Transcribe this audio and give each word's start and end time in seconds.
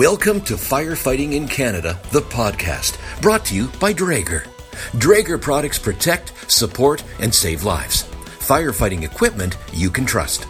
Welcome 0.00 0.40
to 0.42 0.54
Firefighting 0.54 1.34
in 1.34 1.46
Canada, 1.46 2.00
the 2.10 2.22
podcast, 2.22 2.96
brought 3.20 3.44
to 3.44 3.54
you 3.54 3.66
by 3.78 3.92
Draeger. 3.92 4.44
Draeger 4.92 5.38
products 5.38 5.78
protect, 5.78 6.32
support, 6.50 7.04
and 7.18 7.34
save 7.34 7.64
lives. 7.64 8.04
Firefighting 8.38 9.02
equipment 9.02 9.58
you 9.74 9.90
can 9.90 10.06
trust. 10.06 10.46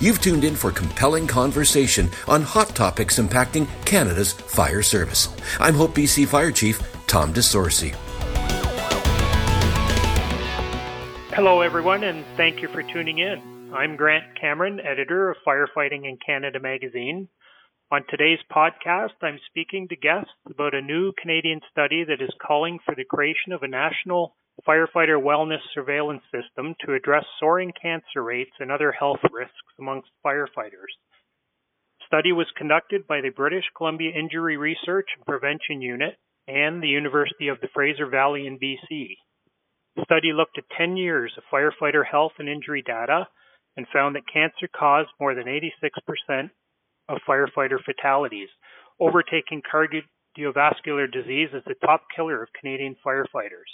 You've 0.00 0.20
tuned 0.20 0.42
in 0.42 0.56
for 0.56 0.72
compelling 0.72 1.28
conversation 1.28 2.10
on 2.26 2.42
hot 2.42 2.74
topics 2.74 3.20
impacting 3.20 3.68
Canada's 3.84 4.32
fire 4.32 4.82
service. 4.82 5.28
I'm 5.60 5.74
Hope 5.74 5.94
BC 5.94 6.26
Fire 6.26 6.50
Chief 6.50 6.82
Tom 7.06 7.32
DeSorcy. 7.32 7.94
Hello, 11.32 11.60
everyone, 11.60 12.02
and 12.02 12.24
thank 12.36 12.60
you 12.60 12.66
for 12.66 12.82
tuning 12.82 13.18
in. 13.20 13.70
I'm 13.72 13.94
Grant 13.94 14.24
Cameron, 14.34 14.80
editor 14.80 15.30
of 15.30 15.36
Firefighting 15.46 16.04
in 16.04 16.18
Canada 16.26 16.58
magazine. 16.58 17.28
On 17.92 18.00
today's 18.08 18.38
podcast, 18.50 19.20
I'm 19.20 19.38
speaking 19.50 19.86
to 19.88 19.96
guests 19.96 20.32
about 20.50 20.74
a 20.74 20.80
new 20.80 21.12
Canadian 21.20 21.60
study 21.70 22.04
that 22.04 22.22
is 22.22 22.32
calling 22.40 22.78
for 22.86 22.94
the 22.94 23.04
creation 23.04 23.52
of 23.52 23.62
a 23.62 23.68
national 23.68 24.34
firefighter 24.66 25.20
wellness 25.20 25.60
surveillance 25.74 26.22
system 26.32 26.74
to 26.80 26.94
address 26.94 27.26
soaring 27.38 27.70
cancer 27.82 28.22
rates 28.24 28.56
and 28.60 28.72
other 28.72 28.92
health 28.92 29.18
risks 29.30 29.76
amongst 29.78 30.08
firefighters. 30.24 30.96
The 32.00 32.06
study 32.06 32.32
was 32.32 32.46
conducted 32.56 33.06
by 33.06 33.20
the 33.20 33.28
British 33.28 33.66
Columbia 33.76 34.12
Injury 34.18 34.56
Research 34.56 35.08
and 35.14 35.26
Prevention 35.26 35.82
Unit 35.82 36.16
and 36.48 36.82
the 36.82 36.88
University 36.88 37.48
of 37.48 37.60
the 37.60 37.68
Fraser 37.74 38.06
Valley 38.06 38.46
in 38.46 38.58
BC. 38.58 39.18
The 39.96 40.04
study 40.06 40.32
looked 40.32 40.56
at 40.56 40.64
10 40.78 40.96
years 40.96 41.34
of 41.36 41.44
firefighter 41.52 42.06
health 42.10 42.32
and 42.38 42.48
injury 42.48 42.80
data 42.80 43.28
and 43.76 43.86
found 43.92 44.16
that 44.16 44.32
cancer 44.32 44.66
caused 44.74 45.10
more 45.20 45.34
than 45.34 45.44
86% 45.44 46.48
of 47.12 47.20
firefighter 47.28 47.78
fatalities, 47.84 48.48
overtaking 48.98 49.62
cardiovascular 49.62 51.10
disease 51.12 51.50
as 51.54 51.62
the 51.66 51.74
top 51.84 52.04
killer 52.14 52.42
of 52.42 52.48
Canadian 52.58 52.96
firefighters. 53.06 53.70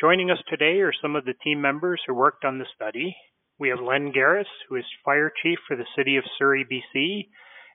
Joining 0.00 0.30
us 0.30 0.38
today 0.48 0.80
are 0.80 0.92
some 1.02 1.16
of 1.16 1.24
the 1.24 1.34
team 1.42 1.60
members 1.60 2.00
who 2.06 2.14
worked 2.14 2.44
on 2.44 2.58
the 2.58 2.66
study. 2.76 3.16
We 3.58 3.70
have 3.70 3.80
Len 3.80 4.12
Garis, 4.12 4.46
who 4.68 4.76
is 4.76 4.84
fire 5.04 5.32
chief 5.42 5.58
for 5.66 5.76
the 5.76 5.86
city 5.96 6.16
of 6.16 6.24
Surrey, 6.38 6.64
BC, 6.64 7.26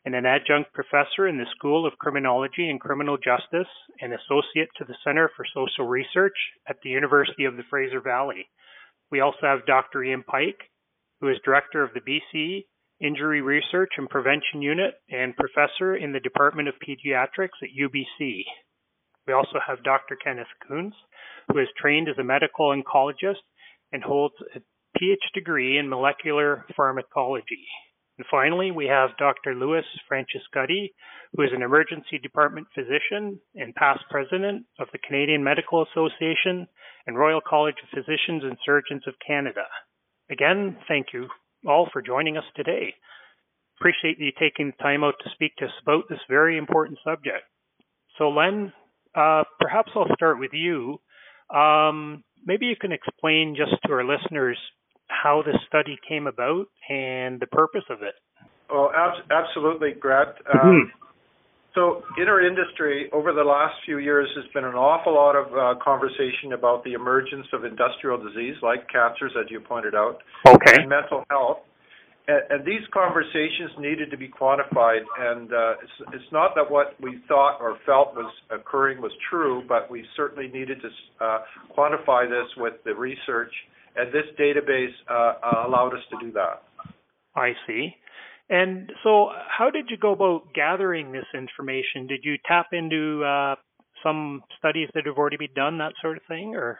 and 0.06 0.16
an 0.16 0.26
adjunct 0.26 0.74
professor 0.74 1.28
in 1.28 1.38
the 1.38 1.46
School 1.56 1.86
of 1.86 1.98
Criminology 1.98 2.70
and 2.70 2.80
Criminal 2.80 3.18
Justice 3.18 3.72
and 4.00 4.14
associate 4.14 4.70
to 4.78 4.86
the 4.86 4.96
Center 5.04 5.30
for 5.36 5.46
Social 5.54 5.88
Research 5.88 6.36
at 6.68 6.78
the 6.84 6.90
University 6.90 7.46
of 7.46 7.58
the 7.58 7.64
Fraser 7.70 8.02
Valley. 8.02 8.48
We 9.12 9.22
also 9.22 9.40
have 9.44 9.66
Dr. 9.66 10.04
Ian 10.04 10.24
Pike, 10.24 10.70
who 11.20 11.30
is 11.30 11.38
director 11.44 11.84
of 11.84 11.92
the 11.94 12.02
BC 12.02 12.66
Injury 13.04 13.42
Research 13.42 13.92
and 13.98 14.10
Prevention 14.10 14.62
Unit 14.62 14.94
and 15.10 15.36
professor 15.36 15.96
in 15.96 16.14
the 16.14 16.22
Department 16.22 16.70
of 16.70 16.76
Pediatrics 16.76 17.60
at 17.62 17.76
UBC. 17.78 18.44
We 19.28 19.34
also 19.34 19.60
have 19.68 19.84
Dr. 19.84 20.16
Kenneth 20.16 20.48
Kunz, 20.64 20.94
who 21.52 21.60
is 21.60 21.68
trained 21.78 22.08
as 22.08 22.18
a 22.18 22.24
medical 22.24 22.70
oncologist 22.70 23.44
and 23.92 24.04
holds 24.04 24.36
a 24.56 24.60
PhD 24.98 25.18
degree 25.34 25.78
in 25.78 25.90
molecular 25.90 26.66
pharmacology. 26.78 27.68
And 28.18 28.26
finally, 28.32 28.72
we 28.72 28.86
have 28.86 29.18
Dr. 29.18 29.54
Louis 29.54 29.84
Francescutti, 30.10 30.92
who 31.36 31.44
is 31.44 31.50
an 31.54 31.64
emergency 31.64 32.20
department 32.22 32.68
physician 32.74 33.40
and 33.56 33.76
past 33.76 34.02
president 34.10 34.66
of 34.80 34.88
the 34.94 35.00
Canadian 35.00 35.44
Medical 35.44 35.84
Association 35.84 36.68
and 37.06 37.18
Royal 37.18 37.42
College 37.42 37.76
of 37.84 37.90
Physicians 37.90 38.44
and 38.44 38.58
Surgeons 38.66 39.04
of 39.08 39.16
Canada. 39.26 39.66
Again, 40.30 40.78
thank 40.88 41.08
you 41.12 41.28
all 41.68 41.90
for 41.92 42.02
joining 42.02 42.38
us 42.38 42.44
today. 42.56 42.94
Appreciate 43.80 44.20
you 44.20 44.32
taking 44.40 44.68
the 44.68 44.84
time 44.84 45.04
out 45.04 45.16
to 45.24 45.30
speak 45.34 45.56
to 45.58 45.66
us 45.66 45.72
about 45.82 46.04
this 46.10 46.20
very 46.30 46.58
important 46.58 47.00
subject. 47.04 47.44
So, 48.18 48.30
Len, 48.30 48.72
uh, 49.16 49.44
perhaps 49.60 49.92
I'll 49.96 50.14
start 50.16 50.40
with 50.40 50.52
you. 50.54 51.00
Um, 51.54 52.24
maybe 52.46 52.66
you 52.68 52.76
can 52.80 52.92
explain 52.92 53.56
just 53.58 53.82
to 53.86 53.94
our 53.94 54.04
listeners 54.04 54.58
how 55.08 55.44
this 55.46 55.56
study 55.68 55.98
came 56.08 56.28
about 56.28 56.66
and 56.90 57.40
the 57.40 57.48
purpose 57.48 57.84
of 57.90 58.02
it. 58.02 58.16
Well, 58.72 58.92
ab- 58.96 59.30
absolutely, 59.30 59.92
Grant. 60.00 60.30
Um, 60.52 60.60
mm-hmm. 60.60 61.03
So, 61.76 62.04
in 62.22 62.28
our 62.28 62.46
industry, 62.46 63.10
over 63.12 63.34
the 63.34 63.44
last 63.44 63.74
few 63.84 63.98
years, 63.98 64.30
there's 64.36 64.52
been 64.54 64.64
an 64.66 64.76
awful 64.76 65.16
lot 65.16 65.36
of 65.36 65.48
uh, 65.58 65.80
conversation 65.84 66.54
about 66.54 66.84
the 66.84 66.94
emergence 66.94 67.48
of 67.52 67.66
industrial 67.66 68.22
disease, 68.22 68.56
like 68.62 68.88
cancers, 68.90 69.34
as 69.40 69.50
you 69.50 69.60
pointed 69.60 69.96
out, 69.96 70.20
okay. 70.48 70.82
and 70.82 70.90
mental 70.90 71.24
health. 71.32 71.58
And, 72.28 72.42
and 72.52 72.66
these 72.66 72.86
conversations 72.94 73.72
needed 73.80 74.12
to 74.12 74.18
be 74.18 74.30
quantified. 74.30 75.02
And 75.18 75.52
uh, 75.52 75.82
it's, 75.82 76.14
it's 76.14 76.32
not 76.32 76.52
that 76.56 76.70
what 76.70 76.94
we 77.02 77.20
thought 77.28 77.58
or 77.60 77.78
felt 77.88 78.14
was 78.14 78.32
occurring 78.52 79.02
was 79.02 79.12
true, 79.30 79.64
but 79.68 79.90
we 79.90 80.06
certainly 80.16 80.50
needed 80.50 80.78
to 80.82 81.26
uh, 81.26 81.40
quantify 81.76 82.30
this 82.30 82.50
with 82.58 82.74
the 82.86 82.94
research. 82.94 83.52
And 83.96 84.14
this 84.14 84.26
database 84.40 84.94
uh, 85.10 85.66
allowed 85.68 85.94
us 85.94 86.04
to 86.12 86.18
do 86.24 86.32
that. 86.34 86.62
I 87.36 87.54
see. 87.66 87.96
And 88.50 88.92
so, 89.04 89.30
how 89.48 89.70
did 89.70 89.86
you 89.90 89.98
go 89.98 90.12
about 90.12 90.54
gathering 90.54 91.12
this 91.12 91.26
information? 91.34 92.08
Did 92.08 92.22
you 92.24 92.36
tap 92.46 92.68
into 92.74 93.24
uh, 93.24 93.56
some 94.04 94.44
studies 94.60 94.90
that 94.94 95.06
have 95.06 95.18
already 95.18 95.38
been 95.38 95.54
done, 95.56 95.78
that 95.78 95.94
sort 96.02 96.18
of 96.18 96.24
thing, 96.28 96.56
or? 96.56 96.80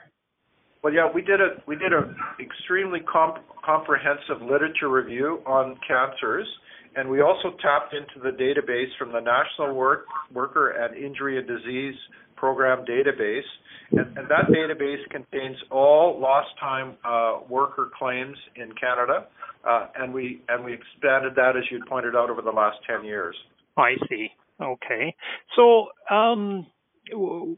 Well, 0.82 0.92
yeah, 0.92 1.08
we 1.12 1.22
did 1.22 1.40
a 1.40 1.62
we 1.66 1.76
did 1.76 1.94
a 1.94 2.14
extremely 2.38 3.00
comp- 3.00 3.42
comprehensive 3.64 4.42
literature 4.42 4.90
review 4.90 5.40
on 5.46 5.76
cancers, 5.88 6.46
and 6.94 7.08
we 7.08 7.22
also 7.22 7.56
tapped 7.62 7.94
into 7.94 8.20
the 8.22 8.36
database 8.36 8.94
from 8.98 9.10
the 9.10 9.20
National 9.20 9.74
Work 9.74 10.04
Worker 10.30 10.72
and 10.72 10.94
Injury 10.94 11.38
and 11.38 11.48
Disease 11.48 11.94
Program 12.36 12.84
database, 12.84 13.48
and, 13.92 14.18
and 14.18 14.28
that 14.28 14.50
database 14.50 15.02
contains 15.10 15.56
all 15.70 16.20
lost 16.20 16.48
time 16.60 16.96
uh, 17.02 17.40
worker 17.48 17.90
claims 17.98 18.36
in 18.56 18.70
Canada, 18.72 19.26
and 19.66 20.12
we 20.12 20.42
and 20.48 20.64
we 20.64 20.74
expanded 20.74 21.34
that 21.36 21.56
as 21.56 21.64
you 21.70 21.80
pointed 21.88 22.14
out 22.14 22.30
over 22.30 22.42
the 22.42 22.50
last 22.50 22.78
ten 22.88 23.04
years. 23.04 23.36
I 23.76 23.94
see. 24.08 24.28
Okay, 24.60 25.14
so 25.56 25.86
um, 26.14 26.66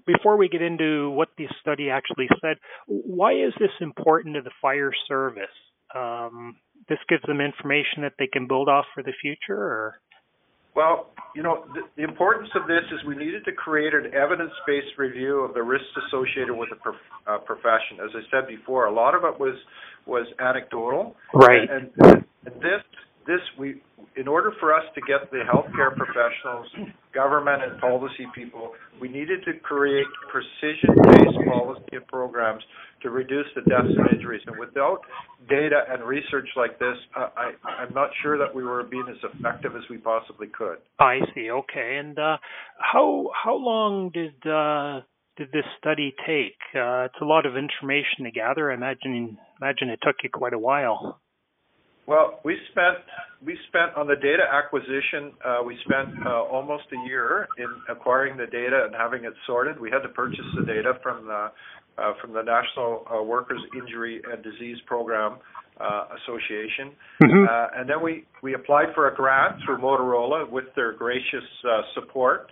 before 0.06 0.36
we 0.36 0.48
get 0.48 0.62
into 0.62 1.10
what 1.10 1.28
the 1.36 1.46
study 1.60 1.90
actually 1.90 2.28
said, 2.40 2.56
why 2.86 3.32
is 3.32 3.52
this 3.58 3.70
important 3.80 4.36
to 4.36 4.42
the 4.42 4.50
fire 4.62 4.92
service? 5.06 5.44
Um, 5.94 6.56
this 6.88 6.98
gives 7.08 7.22
them 7.26 7.40
information 7.40 8.02
that 8.02 8.14
they 8.18 8.26
can 8.26 8.46
build 8.46 8.68
off 8.68 8.86
for 8.94 9.02
the 9.02 9.12
future, 9.20 9.56
or 9.56 10.00
well, 10.76 11.08
you 11.34 11.42
know, 11.42 11.64
the, 11.74 11.80
the, 11.96 12.04
importance 12.04 12.50
of 12.54 12.68
this 12.68 12.84
is 12.92 13.04
we 13.06 13.16
needed 13.16 13.44
to 13.46 13.52
create 13.52 13.94
an 13.94 14.12
evidence-based 14.14 14.96
review 14.98 15.40
of 15.40 15.54
the 15.54 15.62
risks 15.62 15.88
associated 16.06 16.54
with 16.54 16.68
the 16.70 16.76
prof, 16.76 16.94
uh, 17.26 17.38
profession. 17.38 17.98
As 18.04 18.10
I 18.14 18.20
said 18.30 18.46
before, 18.46 18.86
a 18.86 18.92
lot 18.92 19.14
of 19.14 19.24
it 19.24 19.40
was 19.40 19.56
was 20.06 20.26
anecdotal. 20.38 21.16
Right. 21.34 21.68
And, 21.68 21.90
and 21.98 22.24
this 22.60 22.84
this 23.26 23.40
we 23.58 23.82
in 24.16 24.26
order 24.26 24.52
for 24.60 24.74
us 24.74 24.84
to 24.94 25.00
get 25.02 25.30
the 25.30 25.42
healthcare 25.44 25.94
professionals, 25.94 26.66
government 27.14 27.62
and 27.62 27.80
policy 27.80 28.26
people, 28.34 28.72
we 29.00 29.08
needed 29.08 29.44
to 29.44 29.52
create 29.60 30.06
precision-based 30.32 31.38
policy 31.48 31.84
and 31.92 32.06
programs 32.06 32.62
to 33.02 33.10
reduce 33.10 33.46
the 33.54 33.60
deaths 33.62 33.92
and 33.96 34.08
injuries. 34.12 34.40
And 34.46 34.58
without 34.58 35.00
data 35.48 35.82
and 35.90 36.02
research 36.02 36.48
like 36.56 36.78
this, 36.78 36.96
I, 37.14 37.52
I'm 37.64 37.92
not 37.94 38.10
sure 38.22 38.38
that 38.38 38.54
we 38.54 38.64
were 38.64 38.84
being 38.84 39.06
as 39.10 39.30
effective 39.34 39.76
as 39.76 39.82
we 39.90 39.98
possibly 39.98 40.46
could. 40.46 40.78
I 40.98 41.20
see. 41.34 41.50
Okay. 41.50 41.98
And 42.00 42.18
uh, 42.18 42.38
how 42.78 43.30
how 43.44 43.56
long 43.56 44.10
did 44.12 44.34
uh, 44.50 45.00
did 45.36 45.52
this 45.52 45.64
study 45.78 46.14
take? 46.26 46.56
Uh, 46.74 47.04
it's 47.04 47.20
a 47.20 47.24
lot 47.24 47.44
of 47.44 47.56
information 47.56 48.24
to 48.24 48.30
gather. 48.30 48.70
I 48.70 48.74
imagine 48.74 49.36
imagine 49.60 49.90
it 49.90 50.00
took 50.02 50.16
you 50.22 50.30
quite 50.32 50.54
a 50.54 50.58
while. 50.58 51.20
Well, 52.06 52.40
we 52.44 52.56
spent 52.70 52.98
we 53.44 53.58
spent 53.68 53.96
on 53.96 54.06
the 54.06 54.14
data 54.14 54.44
acquisition. 54.50 55.32
Uh, 55.44 55.62
we 55.64 55.76
spent 55.84 56.24
uh, 56.24 56.42
almost 56.44 56.84
a 56.92 57.08
year 57.08 57.48
in 57.58 57.66
acquiring 57.88 58.36
the 58.36 58.46
data 58.46 58.84
and 58.86 58.94
having 58.94 59.24
it 59.24 59.34
sorted. 59.46 59.78
We 59.78 59.90
had 59.90 60.00
to 60.00 60.08
purchase 60.08 60.46
the 60.58 60.64
data 60.64 60.94
from 61.02 61.26
the 61.26 61.50
uh, 61.98 62.12
from 62.20 62.32
the 62.32 62.42
National 62.42 63.04
uh, 63.10 63.22
Workers 63.22 63.60
Injury 63.74 64.22
and 64.30 64.42
Disease 64.42 64.76
Program 64.86 65.38
uh, 65.80 66.06
Association, 66.22 66.92
mm-hmm. 67.22 67.44
Uh, 67.44 67.80
and 67.80 67.90
then 67.90 68.02
we 68.02 68.24
we 68.40 68.54
applied 68.54 68.94
for 68.94 69.08
a 69.08 69.14
grant 69.14 69.56
through 69.64 69.78
Motorola 69.78 70.48
with 70.48 70.66
their 70.76 70.92
gracious 70.92 71.44
support, 71.94 72.50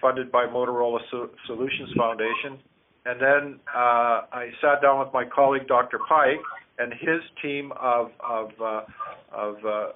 funded 0.00 0.32
by 0.32 0.46
Motorola 0.46 0.98
so- 1.10 1.30
Solutions 1.46 1.90
Foundation. 1.96 2.58
And 3.04 3.20
then 3.20 3.60
I 3.72 4.50
sat 4.60 4.82
down 4.82 4.98
with 4.98 5.12
my 5.14 5.24
colleague, 5.24 5.66
Dr. 5.66 5.98
Pike 6.08 6.40
and 6.78 6.92
his 6.92 7.20
team 7.42 7.72
of 7.80 8.10
of 8.22 8.50
uh, 8.60 8.82
of 9.32 9.56
uh, 9.64 9.88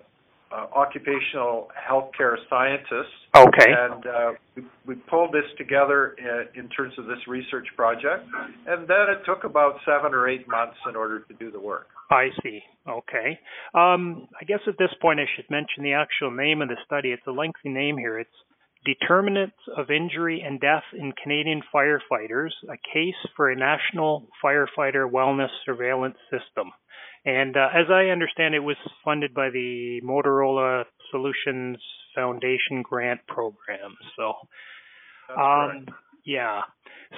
uh, 0.52 0.66
occupational 0.76 1.68
healthcare 1.90 2.36
scientists. 2.50 3.16
Okay. 3.34 3.72
And 3.72 4.06
uh, 4.06 4.32
we, 4.54 4.62
we 4.86 4.94
pulled 5.08 5.32
this 5.32 5.48
together 5.56 6.14
in, 6.18 6.64
in, 6.64 6.68
terms 6.68 6.92
of 6.98 7.06
this 7.06 7.18
research 7.26 7.66
project, 7.74 8.26
and 8.66 8.86
then 8.86 9.06
it 9.08 9.24
took 9.24 9.44
about 9.44 9.76
seven 9.86 10.12
or 10.12 10.28
eight 10.28 10.46
months 10.48 10.76
in 10.88 10.94
order 10.96 11.20
to 11.20 11.34
do 11.34 11.50
the 11.50 11.60
work. 11.60 11.86
I 12.10 12.28
see. 12.42 12.60
Okay. 12.86 13.38
Um, 13.74 14.28
I 14.38 14.44
guess 14.44 14.60
at 14.68 14.74
this 14.78 14.90
point 15.00 15.20
I 15.20 15.24
should 15.34 15.48
mention 15.50 15.82
the 15.82 15.94
actual 15.94 16.30
name 16.30 16.60
of 16.60 16.68
the 16.68 16.76
study. 16.84 17.08
It's 17.08 17.26
a 17.26 17.32
lengthy 17.32 17.70
name 17.70 17.96
here. 17.96 18.18
It's 18.18 18.30
Determinants 18.84 19.56
of 19.76 19.90
Injury 19.90 20.42
and 20.44 20.60
Death 20.60 20.82
in 20.98 21.12
Canadian 21.22 21.62
Firefighters, 21.74 22.50
a 22.68 22.76
case 22.92 23.14
for 23.36 23.50
a 23.50 23.56
national 23.56 24.28
firefighter 24.44 25.10
wellness 25.10 25.50
surveillance 25.64 26.16
system. 26.30 26.72
And 27.24 27.56
uh, 27.56 27.68
as 27.72 27.86
I 27.90 28.10
understand, 28.10 28.54
it 28.54 28.60
was 28.60 28.76
funded 29.04 29.32
by 29.32 29.50
the 29.50 30.00
Motorola 30.04 30.84
Solutions 31.10 31.78
Foundation 32.14 32.82
grant 32.82 33.20
program. 33.28 33.96
So, 34.16 34.34
um, 35.40 35.86
yeah. 36.24 36.62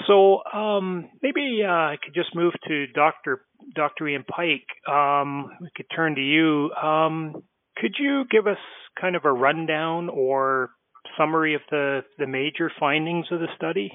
So 0.06 0.42
um, 0.52 1.08
maybe 1.22 1.62
uh, 1.64 1.70
I 1.70 1.96
could 2.02 2.14
just 2.14 2.34
move 2.34 2.52
to 2.68 2.86
Dr. 2.88 3.42
Dr. 3.74 4.08
Ian 4.08 4.24
Pike. 4.24 4.66
Um, 4.92 5.50
we 5.60 5.68
could 5.74 5.86
turn 5.94 6.16
to 6.16 6.20
you. 6.20 6.70
Um, 6.72 7.42
could 7.76 7.94
you 7.98 8.24
give 8.30 8.46
us 8.46 8.58
kind 9.00 9.16
of 9.16 9.24
a 9.24 9.32
rundown 9.32 10.08
or 10.08 10.70
summary 11.18 11.54
of 11.54 11.60
the, 11.70 12.02
the 12.18 12.26
major 12.26 12.70
findings 12.78 13.26
of 13.30 13.40
the 13.40 13.48
study? 13.56 13.90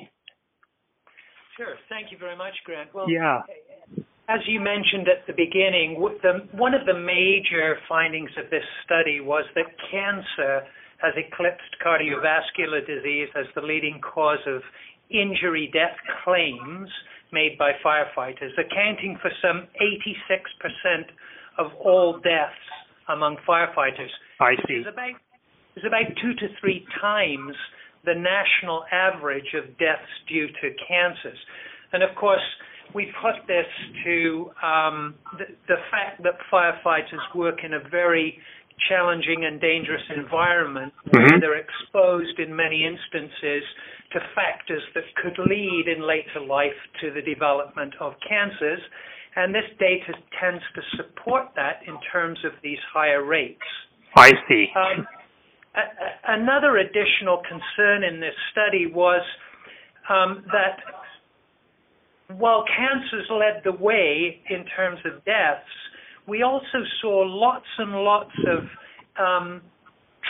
Sure. 1.57 1.75
Thank 1.89 2.11
you 2.11 2.17
very 2.17 2.37
much, 2.37 2.53
Grant. 2.65 2.93
Well, 2.93 3.09
yeah. 3.09 3.41
As 4.29 4.39
you 4.47 4.61
mentioned 4.61 5.09
at 5.09 5.25
the 5.27 5.33
beginning, 5.33 5.99
the, 6.21 6.47
one 6.55 6.73
of 6.73 6.85
the 6.85 6.93
major 6.93 7.77
findings 7.89 8.29
of 8.37 8.49
this 8.49 8.63
study 8.85 9.19
was 9.19 9.43
that 9.55 9.65
cancer 9.91 10.63
has 11.01 11.13
eclipsed 11.17 11.75
cardiovascular 11.83 12.85
disease 12.85 13.27
as 13.35 13.45
the 13.55 13.61
leading 13.61 13.99
cause 13.99 14.39
of 14.47 14.61
injury 15.09 15.69
death 15.73 15.97
claims 16.23 16.89
made 17.31 17.57
by 17.57 17.71
firefighters, 17.83 18.53
accounting 18.57 19.17
for 19.21 19.31
some 19.41 19.67
86% 19.81 21.03
of 21.57 21.71
all 21.83 22.13
deaths 22.23 22.65
among 23.09 23.37
firefighters. 23.47 24.09
I 24.39 24.55
see. 24.67 24.83
About, 24.87 24.95
it's 25.75 25.85
about 25.85 26.07
two 26.21 26.33
to 26.35 26.47
three 26.59 26.85
times 27.01 27.55
the 28.05 28.15
national 28.15 28.85
average 28.91 29.53
of 29.55 29.77
deaths 29.77 30.11
due 30.27 30.47
to 30.47 30.69
cancers. 30.87 31.37
And 31.91 32.03
of 32.03 32.15
course, 32.15 32.41
we 32.93 33.11
put 33.21 33.45
this 33.47 33.67
to 34.05 34.49
um, 34.63 35.15
the, 35.37 35.45
the 35.67 35.79
fact 35.91 36.23
that 36.23 36.33
firefighters 36.51 37.21
work 37.35 37.59
in 37.63 37.73
a 37.73 37.89
very 37.89 38.39
challenging 38.87 39.45
and 39.45 39.59
dangerous 39.59 40.01
environment 40.15 40.93
mm-hmm. 41.05 41.17
where 41.17 41.39
they're 41.39 41.59
exposed 41.59 42.39
in 42.39 42.55
many 42.55 42.85
instances 42.85 43.63
to 44.13 44.19
factors 44.33 44.81
that 44.95 45.03
could 45.21 45.37
lead 45.45 45.85
in 45.85 46.07
later 46.07 46.39
life 46.47 46.79
to 47.01 47.11
the 47.11 47.21
development 47.21 47.93
of 47.99 48.13
cancers. 48.27 48.79
And 49.35 49.53
this 49.53 49.67
data 49.77 50.13
tends 50.41 50.63
to 50.73 50.81
support 50.97 51.49
that 51.55 51.81
in 51.85 51.95
terms 52.11 52.39
of 52.45 52.53
these 52.63 52.79
higher 52.91 53.23
rates. 53.23 53.61
I 54.15 54.31
see. 54.47 54.67
Um, 54.75 55.05
another 56.27 56.77
additional 56.77 57.41
concern 57.47 58.03
in 58.03 58.19
this 58.19 58.33
study 58.51 58.91
was 58.91 59.21
um, 60.09 60.43
that 60.51 60.79
while 62.37 62.63
cancers 62.65 63.27
led 63.29 63.61
the 63.63 63.71
way 63.71 64.41
in 64.49 64.65
terms 64.75 64.99
of 65.05 65.23
deaths, 65.25 65.69
we 66.27 66.43
also 66.43 66.83
saw 67.01 67.23
lots 67.25 67.65
and 67.77 67.91
lots 67.93 68.31
of 68.47 68.59
um, 69.23 69.61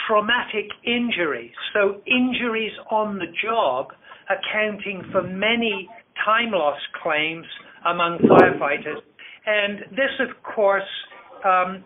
traumatic 0.07 0.69
injuries. 0.85 1.51
So, 1.73 2.01
injuries 2.07 2.71
on 2.89 3.17
the 3.19 3.27
job 3.43 3.87
accounting 4.29 5.03
for 5.11 5.23
many 5.23 5.89
time 6.23 6.51
loss 6.51 6.79
claims 7.01 7.45
among 7.85 8.19
firefighters. 8.19 9.01
And 9.45 9.79
this, 9.91 10.11
of 10.19 10.41
course, 10.43 10.83
um, 11.43 11.83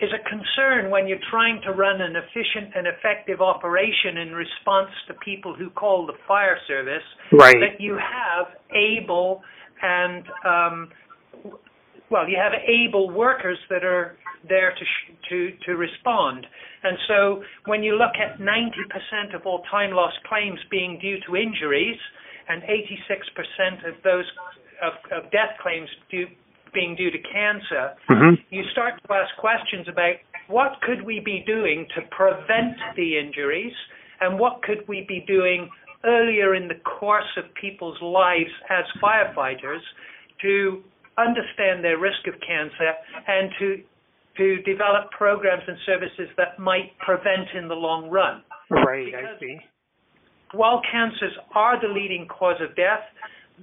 is 0.00 0.10
a 0.12 0.28
concern 0.28 0.90
when 0.90 1.06
you're 1.06 1.22
trying 1.30 1.60
to 1.62 1.72
run 1.72 2.00
an 2.00 2.16
efficient 2.16 2.72
and 2.74 2.86
effective 2.86 3.40
operation 3.40 4.16
in 4.16 4.32
response 4.32 4.90
to 5.08 5.14
people 5.24 5.54
who 5.54 5.70
call 5.70 6.06
the 6.06 6.14
fire 6.26 6.58
service. 6.66 7.04
Right. 7.32 7.56
That 7.60 7.80
you 7.80 7.98
have 7.98 8.46
able 8.72 9.42
and 9.82 10.24
um, 10.44 10.88
well, 12.10 12.28
you 12.28 12.36
have 12.36 12.52
able 12.66 13.10
workers 13.10 13.58
that 13.70 13.84
are 13.84 14.16
there 14.48 14.70
to 14.70 14.84
sh- 14.84 15.14
to 15.28 15.50
to 15.66 15.76
respond. 15.76 16.46
And 16.82 16.98
so, 17.06 17.42
when 17.66 17.82
you 17.82 17.94
look 17.94 18.16
at 18.16 18.40
90% 18.40 19.34
of 19.34 19.46
all 19.46 19.62
time 19.70 19.92
loss 19.92 20.12
claims 20.28 20.58
being 20.70 20.98
due 21.00 21.18
to 21.26 21.36
injuries, 21.36 21.98
and 22.48 22.62
86% 22.62 23.88
of 23.88 23.94
those 24.02 24.24
of, 24.82 24.92
of 25.12 25.30
death 25.30 25.54
claims 25.62 25.88
due, 26.10 26.26
being 26.72 26.96
due 26.96 27.10
to 27.10 27.18
cancer, 27.18 27.94
mm-hmm. 28.08 28.34
you 28.50 28.62
start 28.72 28.94
to 29.06 29.12
ask 29.12 29.34
questions 29.38 29.86
about 29.88 30.14
what 30.48 30.80
could 30.82 31.02
we 31.04 31.20
be 31.20 31.44
doing 31.46 31.86
to 31.94 32.02
prevent 32.10 32.76
the 32.96 33.18
injuries, 33.18 33.72
and 34.20 34.38
what 34.38 34.62
could 34.62 34.86
we 34.88 35.04
be 35.08 35.24
doing 35.26 35.68
earlier 36.04 36.54
in 36.54 36.68
the 36.68 36.80
course 36.84 37.30
of 37.36 37.44
people's 37.60 38.00
lives 38.02 38.50
as 38.68 38.84
firefighters 39.02 39.80
to 40.42 40.82
understand 41.18 41.84
their 41.84 41.98
risk 41.98 42.26
of 42.26 42.34
cancer 42.40 42.92
and 43.26 43.50
to 43.58 43.82
to 44.36 44.62
develop 44.62 45.10
programs 45.10 45.62
and 45.66 45.76
services 45.84 46.28
that 46.36 46.58
might 46.58 46.96
prevent 47.04 47.48
in 47.54 47.68
the 47.68 47.74
long 47.74 48.08
run. 48.08 48.42
Right, 48.70 49.06
because 49.06 49.36
I 49.36 49.40
see. 49.40 49.58
While 50.52 50.80
cancers 50.90 51.32
are 51.54 51.80
the 51.80 51.92
leading 51.92 52.26
cause 52.26 52.56
of 52.60 52.74
death, 52.74 53.04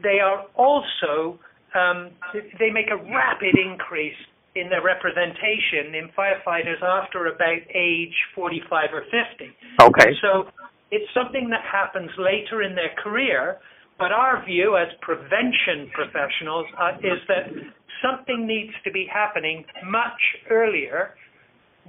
they 0.04 0.20
are 0.20 0.46
also 0.56 1.40
um, 1.78 2.12
they 2.60 2.70
make 2.70 2.90
a 2.90 2.98
rapid 2.98 3.54
increase 3.54 4.18
in 4.56 4.70
their 4.70 4.82
representation 4.82 5.94
in 5.94 6.10
firefighters 6.18 6.82
after 6.82 7.28
about 7.28 7.62
age 7.76 8.16
45 8.34 8.90
or 8.94 9.04
50. 9.06 9.54
Okay. 9.82 10.12
So 10.22 10.50
it's 10.90 11.08
something 11.14 11.50
that 11.50 11.62
happens 11.62 12.10
later 12.18 12.64
in 12.64 12.74
their 12.74 12.92
career, 13.04 13.58
but 14.00 14.12
our 14.12 14.44
view 14.46 14.78
as 14.78 14.88
prevention 15.02 15.92
professionals 15.94 16.66
uh, 16.80 16.98
is 17.00 17.22
that 17.28 17.54
something 18.02 18.48
needs 18.48 18.74
to 18.84 18.92
be 18.92 19.08
happening 19.12 19.66
much 19.86 20.22
earlier. 20.50 21.16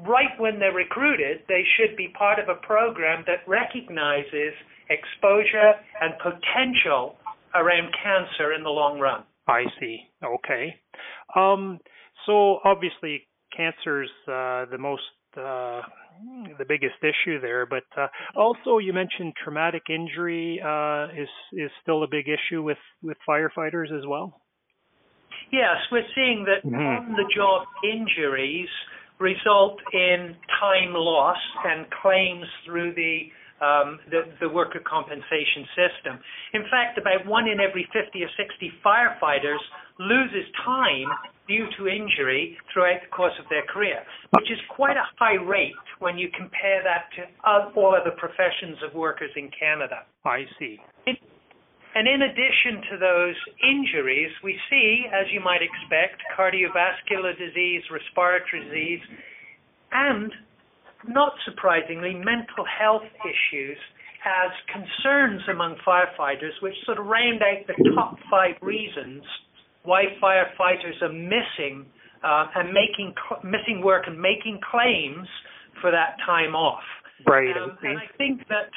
Right 0.07 0.31
when 0.39 0.59
they're 0.59 0.73
recruited, 0.73 1.43
they 1.49 1.65
should 1.77 1.97
be 1.97 2.09
part 2.17 2.39
of 2.39 2.49
a 2.49 2.55
program 2.67 3.25
that 3.27 3.49
recognizes 3.49 4.55
exposure 4.91 5.75
and 6.01 6.15
potential 6.19 7.17
around 7.55 7.93
cancer 8.03 8.53
in 8.53 8.63
the 8.63 8.71
long 8.71 9.01
run. 9.01 9.25
I 9.49 9.65
see. 9.81 10.01
Okay. 10.23 10.75
Um, 11.35 11.79
so 12.27 12.59
obviously, 12.65 13.27
cancer's 13.57 14.11
uh, 14.29 14.67
the 14.71 14.79
most 14.79 15.03
uh, 15.37 15.81
the 16.59 16.65
biggest 16.69 16.97
issue 17.03 17.41
there. 17.41 17.67
But 17.67 17.85
uh, 17.97 18.09
also, 18.37 18.79
you 18.79 18.93
mentioned 18.93 19.35
traumatic 19.43 19.85
injury 19.89 20.61
uh, 20.65 21.07
is 21.17 21.29
is 21.53 21.71
still 21.83 22.03
a 22.03 22.09
big 22.09 22.27
issue 22.29 22.63
with 22.63 22.79
with 23.03 23.17
firefighters 23.29 23.97
as 23.97 24.07
well. 24.07 24.41
Yes, 25.51 25.77
we're 25.91 26.03
seeing 26.15 26.45
that 26.45 26.69
mm-hmm. 26.69 26.77
on-the-job 26.77 27.67
injuries 27.83 28.69
result 29.19 29.79
in 29.95 30.37
time 30.61 30.93
loss 30.93 31.39
and 31.65 31.87
claims 32.03 32.45
through 32.67 32.95
the 32.95 33.29
um, 33.61 33.99
the, 34.11 34.23
the, 34.41 34.49
worker 34.49 34.79
compensation 34.87 35.67
system. 35.75 36.19
In 36.55 36.63
fact, 36.71 36.99
about 36.99 37.27
one 37.27 37.49
in 37.49 37.59
every 37.59 37.89
50 37.91 38.23
or 38.23 38.31
60 38.39 38.73
firefighters 38.87 39.63
loses 39.99 40.47
time 40.65 41.11
due 41.49 41.67
to 41.77 41.89
injury 41.89 42.57
throughout 42.73 43.03
the 43.03 43.11
course 43.11 43.35
of 43.43 43.49
their 43.51 43.67
career, 43.67 43.99
which 44.39 44.51
is 44.51 44.59
quite 44.71 44.97
a 44.97 45.07
high 45.19 45.41
rate 45.43 45.75
when 45.99 46.17
you 46.17 46.29
compare 46.37 46.85
that 46.85 47.11
to 47.17 47.27
all 47.75 47.97
other 47.97 48.15
professions 48.15 48.79
of 48.87 48.95
workers 48.95 49.31
in 49.35 49.51
Canada. 49.59 50.07
I 50.25 50.45
see. 50.59 50.79
and 51.07 52.07
in 52.07 52.23
addition 52.23 52.85
to 52.93 52.95
those 53.01 53.35
injuries, 53.65 54.31
we 54.45 54.55
see, 54.71 55.07
as 55.11 55.27
you 55.33 55.41
might 55.41 55.63
expect, 55.65 56.23
cardiovascular 56.37 57.35
disease, 57.35 57.83
respiratory 57.91 58.63
disease, 58.69 59.03
and 59.91 60.31
not 61.07 61.33
surprisingly, 61.45 62.15
mental 62.15 62.67
health 62.67 63.07
issues 63.23 63.79
as 64.27 64.51
concerns 64.67 65.43
among 65.51 65.77
firefighters, 65.87 66.59
which 66.61 66.75
sort 66.85 66.99
of 66.99 67.07
round 67.07 67.41
out 67.43 67.67
the 67.67 67.79
top 67.95 68.17
five 68.31 68.57
reasons 68.61 69.23
why 69.85 70.05
firefighters 70.23 71.01
are 71.03 71.13
missing 71.13 71.87
uh, 72.25 72.47
and 72.57 72.73
making 72.73 73.15
missing 73.45 73.83
work 73.85 74.05
and 74.07 74.21
making 74.21 74.59
claims 74.71 75.29
for 75.81 75.91
that 75.91 76.17
time 76.27 76.55
off. 76.55 76.83
Right. 77.27 77.57
Um, 77.57 77.79
and 77.83 77.99
I 77.99 78.07
think 78.17 78.47
that, 78.49 78.71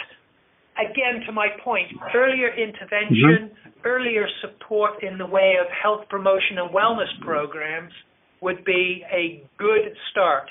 again, 0.78 1.26
to 1.26 1.32
my 1.32 1.48
point, 1.64 1.90
earlier 2.16 2.50
intervention, 2.54 3.50
mm-hmm. 3.50 3.86
earlier 3.86 4.28
support 4.42 5.04
in 5.04 5.18
the 5.18 5.26
way 5.26 5.56
of 5.60 5.68
health 5.72 6.08
promotion 6.10 6.58
and 6.58 6.70
wellness 6.70 7.10
programs 7.22 7.94
would 8.42 8.64
be 8.66 9.04
a 9.12 9.44
good 9.58 9.94
start. 10.12 10.50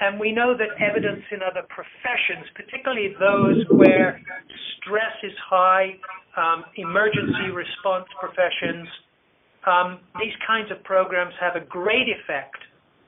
And 0.00 0.18
we 0.18 0.32
know 0.32 0.56
that 0.56 0.68
evidence 0.80 1.22
in 1.30 1.40
other 1.42 1.66
professions, 1.68 2.46
particularly 2.54 3.14
those 3.20 3.64
where 3.70 4.20
stress 4.78 5.16
is 5.22 5.32
high, 5.48 5.96
um, 6.36 6.64
emergency 6.76 7.50
response 7.52 8.06
professions, 8.20 8.88
um, 9.66 10.00
these 10.20 10.32
kinds 10.46 10.70
of 10.70 10.82
programs 10.84 11.34
have 11.40 11.56
a 11.56 11.64
great 11.66 12.08
effect 12.08 12.56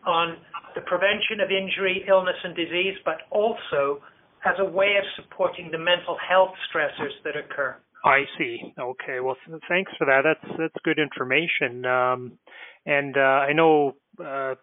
on 0.07 0.37
the 0.75 0.81
prevention 0.83 1.41
of 1.41 1.51
injury, 1.51 2.05
illness, 2.09 2.37
and 2.45 2.55
disease, 2.55 2.97
but 3.05 3.23
also 3.31 4.01
as 4.45 4.55
a 4.59 4.65
way 4.65 4.97
of 4.97 5.05
supporting 5.17 5.71
the 5.71 5.79
mental 5.79 6.17
health 6.21 6.53
stressors 6.69 7.13
that 7.25 7.37
occur. 7.37 7.77
I 8.05 8.25
see. 8.39 8.73
Okay. 8.79 9.21
Well, 9.21 9.37
th- 9.47 9.61
thanks 9.69 9.93
for 9.99 10.07
that. 10.07 10.23
That's 10.25 10.57
that's 10.59 10.75
good 10.85 10.99
information. 10.99 11.85
Um, 11.85 12.39
and 12.87 13.17
uh, 13.17 13.45
I 13.45 13.53
know 13.53 13.97
uh, 14.25 14.55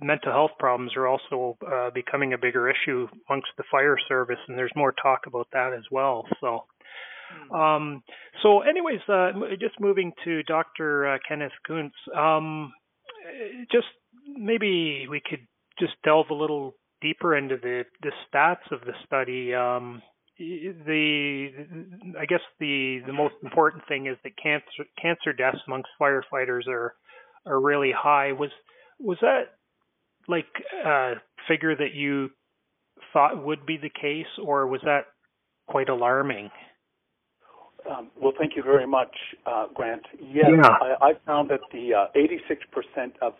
mental 0.00 0.32
health 0.32 0.52
problems 0.58 0.92
are 0.96 1.06
also 1.06 1.56
uh, 1.66 1.90
becoming 1.90 2.32
a 2.32 2.38
bigger 2.38 2.70
issue 2.70 3.08
amongst 3.28 3.48
the 3.56 3.64
fire 3.70 3.96
service, 4.08 4.38
and 4.48 4.58
there's 4.58 4.72
more 4.76 4.92
talk 4.92 5.20
about 5.26 5.48
that 5.52 5.72
as 5.72 5.84
well. 5.90 6.24
So, 6.40 6.64
hmm. 7.32 7.54
um, 7.54 8.02
so 8.42 8.60
anyways, 8.60 9.00
uh, 9.08 9.32
just 9.60 9.80
moving 9.80 10.12
to 10.24 10.42
Dr. 10.44 11.14
Uh, 11.14 11.18
Kenneth 11.26 11.52
Kunz, 11.68 11.92
um, 12.16 12.72
just 13.70 13.86
maybe 14.26 15.06
we 15.10 15.20
could 15.20 15.46
just 15.78 15.94
delve 16.04 16.30
a 16.30 16.34
little 16.34 16.74
deeper 17.00 17.36
into 17.36 17.56
the 17.56 17.84
the 18.02 18.12
stats 18.28 18.70
of 18.70 18.80
the 18.80 18.92
study. 19.06 19.54
Um, 19.54 20.02
the 20.38 21.48
I 22.18 22.26
guess 22.26 22.40
the 22.58 23.00
the 23.06 23.12
most 23.12 23.34
important 23.42 23.84
thing 23.88 24.06
is 24.06 24.16
that 24.24 24.32
cancer 24.42 24.84
cancer 25.00 25.32
deaths 25.32 25.58
amongst 25.66 25.90
firefighters 26.00 26.66
are 26.68 26.94
are 27.46 27.60
really 27.60 27.92
high. 27.96 28.32
Was 28.32 28.50
was 29.02 29.18
that 29.20 29.54
like 30.28 30.46
a 30.84 31.14
figure 31.48 31.74
that 31.74 31.94
you 31.94 32.30
thought 33.12 33.42
would 33.44 33.66
be 33.66 33.76
the 33.76 33.90
case, 33.90 34.26
or 34.42 34.66
was 34.66 34.80
that 34.84 35.06
quite 35.66 35.88
alarming? 35.88 36.50
Um, 37.90 38.10
well, 38.20 38.32
thank 38.38 38.54
you 38.54 38.62
very 38.62 38.86
much, 38.86 39.14
uh, 39.44 39.66
Grant. 39.74 40.02
Yes, 40.20 40.46
yeah. 40.48 40.68
I, 40.68 41.06
I, 41.06 41.12
found 41.26 41.50
that 41.50 41.60
the 41.72 41.94
uh, 41.94 42.06
86% 42.16 43.12
of 43.20 43.34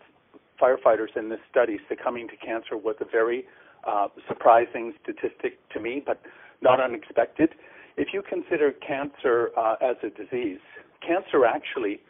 firefighters 0.61 1.15
in 1.15 1.29
this 1.29 1.39
study 1.49 1.79
succumbing 1.87 2.27
to 2.27 2.35
cancer 2.37 2.75
was 2.75 2.95
a 2.99 3.05
very 3.05 3.45
uh, 3.87 4.07
surprising 4.27 4.93
statistic 5.01 5.57
to 5.71 5.79
me, 5.79 6.03
but 6.05 6.21
not 6.61 6.81
unexpected. 6.81 7.51
If 7.95 8.09
you 8.13 8.21
consider 8.27 8.71
cancer 8.85 9.51
uh, 9.57 9.75
as 9.81 9.95
a 10.03 10.09
disease, 10.09 10.59
cancer 11.05 11.45
actually 11.45 12.01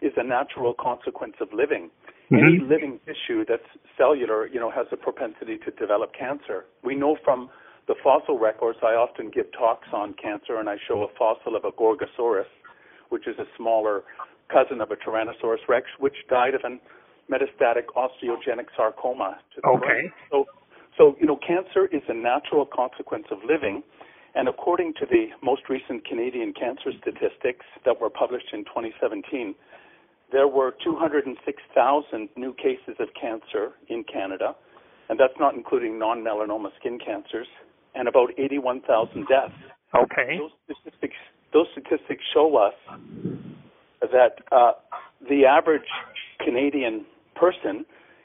is 0.00 0.12
a 0.16 0.24
natural 0.24 0.74
consequence 0.78 1.34
of 1.40 1.48
living. 1.52 1.90
Mm-hmm. 2.32 2.46
Any 2.46 2.58
living 2.60 3.00
tissue 3.04 3.44
that's 3.46 3.68
cellular, 3.98 4.46
you 4.46 4.58
know, 4.58 4.70
has 4.70 4.86
a 4.90 4.96
propensity 4.96 5.58
to 5.58 5.70
develop 5.72 6.12
cancer. 6.18 6.64
We 6.82 6.94
know 6.94 7.16
from 7.22 7.50
the 7.88 7.94
fossil 8.02 8.38
records, 8.38 8.78
I 8.82 8.94
often 8.94 9.30
give 9.30 9.52
talks 9.52 9.88
on 9.92 10.14
cancer, 10.14 10.56
and 10.56 10.68
I 10.68 10.76
show 10.88 11.02
a 11.02 11.08
fossil 11.18 11.56
of 11.56 11.64
a 11.64 11.72
Gorgosaurus, 11.72 12.48
which 13.10 13.26
is 13.26 13.38
a 13.38 13.44
smaller 13.56 14.04
cousin 14.50 14.80
of 14.80 14.90
a 14.90 14.96
Tyrannosaurus 14.96 15.68
rex, 15.68 15.86
which 15.98 16.14
died 16.30 16.54
of 16.54 16.62
an 16.64 16.80
metastatic 17.30 17.86
osteogenic 17.96 18.66
sarcoma 18.76 19.38
to 19.54 19.60
the 19.62 19.68
okay. 19.68 19.86
brain. 19.86 20.12
So, 20.30 20.46
so 20.96 21.16
you 21.20 21.26
know, 21.26 21.36
cancer 21.36 21.86
is 21.86 22.02
a 22.08 22.14
natural 22.14 22.66
consequence 22.66 23.26
of 23.30 23.38
living, 23.44 23.82
and 24.34 24.48
according 24.48 24.94
to 25.00 25.06
the 25.06 25.28
most 25.42 25.62
recent 25.68 26.06
Canadian 26.06 26.52
cancer 26.52 26.90
statistics 27.00 27.66
that 27.84 28.00
were 28.00 28.10
published 28.10 28.52
in 28.52 28.64
2017, 28.64 29.54
there 30.32 30.48
were 30.48 30.74
206,000 30.82 32.28
new 32.36 32.54
cases 32.54 32.96
of 32.98 33.08
cancer 33.20 33.72
in 33.88 34.04
Canada, 34.10 34.54
and 35.08 35.20
that's 35.20 35.38
not 35.38 35.54
including 35.54 35.98
non-melanoma 35.98 36.70
skin 36.80 36.98
cancers, 36.98 37.46
and 37.94 38.08
about 38.08 38.30
81,000 38.38 39.26
deaths. 39.28 39.52
Okay. 39.94 40.38
Those 40.38 40.50
statistics, 40.80 41.16
those 41.52 41.66
statistics 41.72 42.24
show 42.32 42.56
us 42.56 42.74
that 44.00 44.40
uh, 44.50 44.72
the 45.28 45.44
average 45.44 45.88
Canadian 46.44 47.04
person 47.36 47.84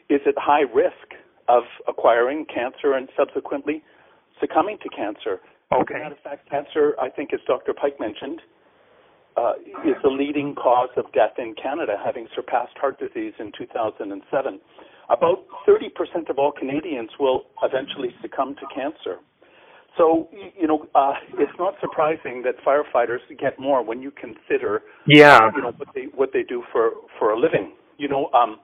is 0.10 0.22
at 0.26 0.36
high 0.38 0.62
risk 0.74 1.20
of 1.50 1.64
acquiring 1.88 2.46
cancer 2.46 2.94
and 2.94 3.10
subsequently 3.18 3.84
succumbing 4.40 4.78
to 4.84 4.90
cancer. 4.90 5.42
Okay. 5.74 5.96
As 5.96 6.00
a 6.00 6.04
matter 6.04 6.16
of 6.16 6.22
fact, 6.22 6.50
cancer, 6.50 6.96
I 7.02 7.10
think, 7.10 7.34
as 7.34 7.40
Dr. 7.48 7.74
Pike 7.74 8.00
mentioned, 8.00 8.42
uh, 9.38 9.54
is 9.86 9.96
the 10.04 10.10
leading 10.10 10.56
cause 10.56 10.90
of 10.98 11.06
death 11.14 11.38
in 11.38 11.54
Canada, 11.62 11.94
having 12.04 12.28
surpassed 12.36 12.76
heart 12.78 13.00
disease 13.00 13.34
in 13.40 13.52
2007. 13.58 14.60
About 15.10 15.46
30% 15.68 16.30
of 16.30 16.38
all 16.38 16.52
Canadians 16.52 17.12
will 17.20 17.44
eventually 17.64 18.10
succumb 18.22 18.56
to 18.56 18.66
cancer. 18.74 19.20
So, 19.98 20.30
you 20.60 20.68
know, 20.68 20.86
uh, 20.94 21.14
it's 21.40 21.58
not 21.58 21.76
surprising 21.82 22.44
that 22.44 22.56
firefighters 22.66 23.20
get 23.40 23.60
more 23.60 23.84
when 23.84 24.02
you 24.02 24.12
consider, 24.12 24.84
yeah, 25.08 25.50
you 25.56 25.62
know, 25.62 25.72
what 25.72 25.88
they 25.96 26.06
what 26.14 26.30
they 26.34 26.44
do 26.44 26.64
for 26.72 26.92
for 27.18 27.32
a 27.32 27.40
living. 27.40 27.74
You 27.98 28.08
know, 28.08 28.30
um, 28.32 28.60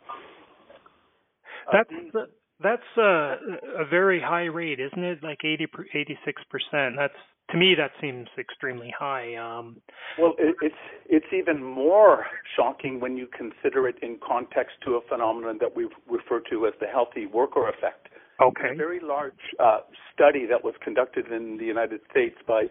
that's 1.72 1.90
uh, 2.16 2.20
that's 2.62 2.98
a, 2.98 3.36
a 3.80 3.86
very 3.90 4.22
high 4.22 4.46
rate, 4.46 4.80
isn't 4.80 5.04
it? 5.04 5.24
Like 5.24 5.40
80, 5.44 5.68
86%. 5.96 6.92
That's 6.98 7.14
to 7.52 7.58
me 7.58 7.76
that 7.78 7.92
seems 8.02 8.28
extremely 8.38 8.94
high. 8.98 9.36
Um, 9.36 9.78
well, 10.18 10.34
it, 10.38 10.56
it's 10.62 10.76
it's 11.08 11.34
even 11.34 11.64
more 11.64 12.26
shocking 12.56 13.00
when 13.00 13.18
you 13.18 13.28
consider 13.28 13.88
it 13.88 13.96
in 14.02 14.18
context 14.26 14.78
to 14.86 14.96
a 14.96 15.02
phenomenon 15.08 15.58
that 15.60 15.76
we 15.76 15.88
refer 16.10 16.42
to 16.50 16.68
as 16.68 16.74
the 16.80 16.88
healthy 16.88 17.26
worker 17.26 17.70
effect. 17.70 18.08
Okay. 18.42 18.74
a 18.74 18.76
very 18.76 19.00
large 19.00 19.34
uh, 19.60 19.80
study 20.14 20.46
that 20.48 20.64
was 20.64 20.74
conducted 20.84 21.32
in 21.32 21.58
the 21.58 21.66
United 21.66 22.02
States 22.10 22.36
by 22.48 22.64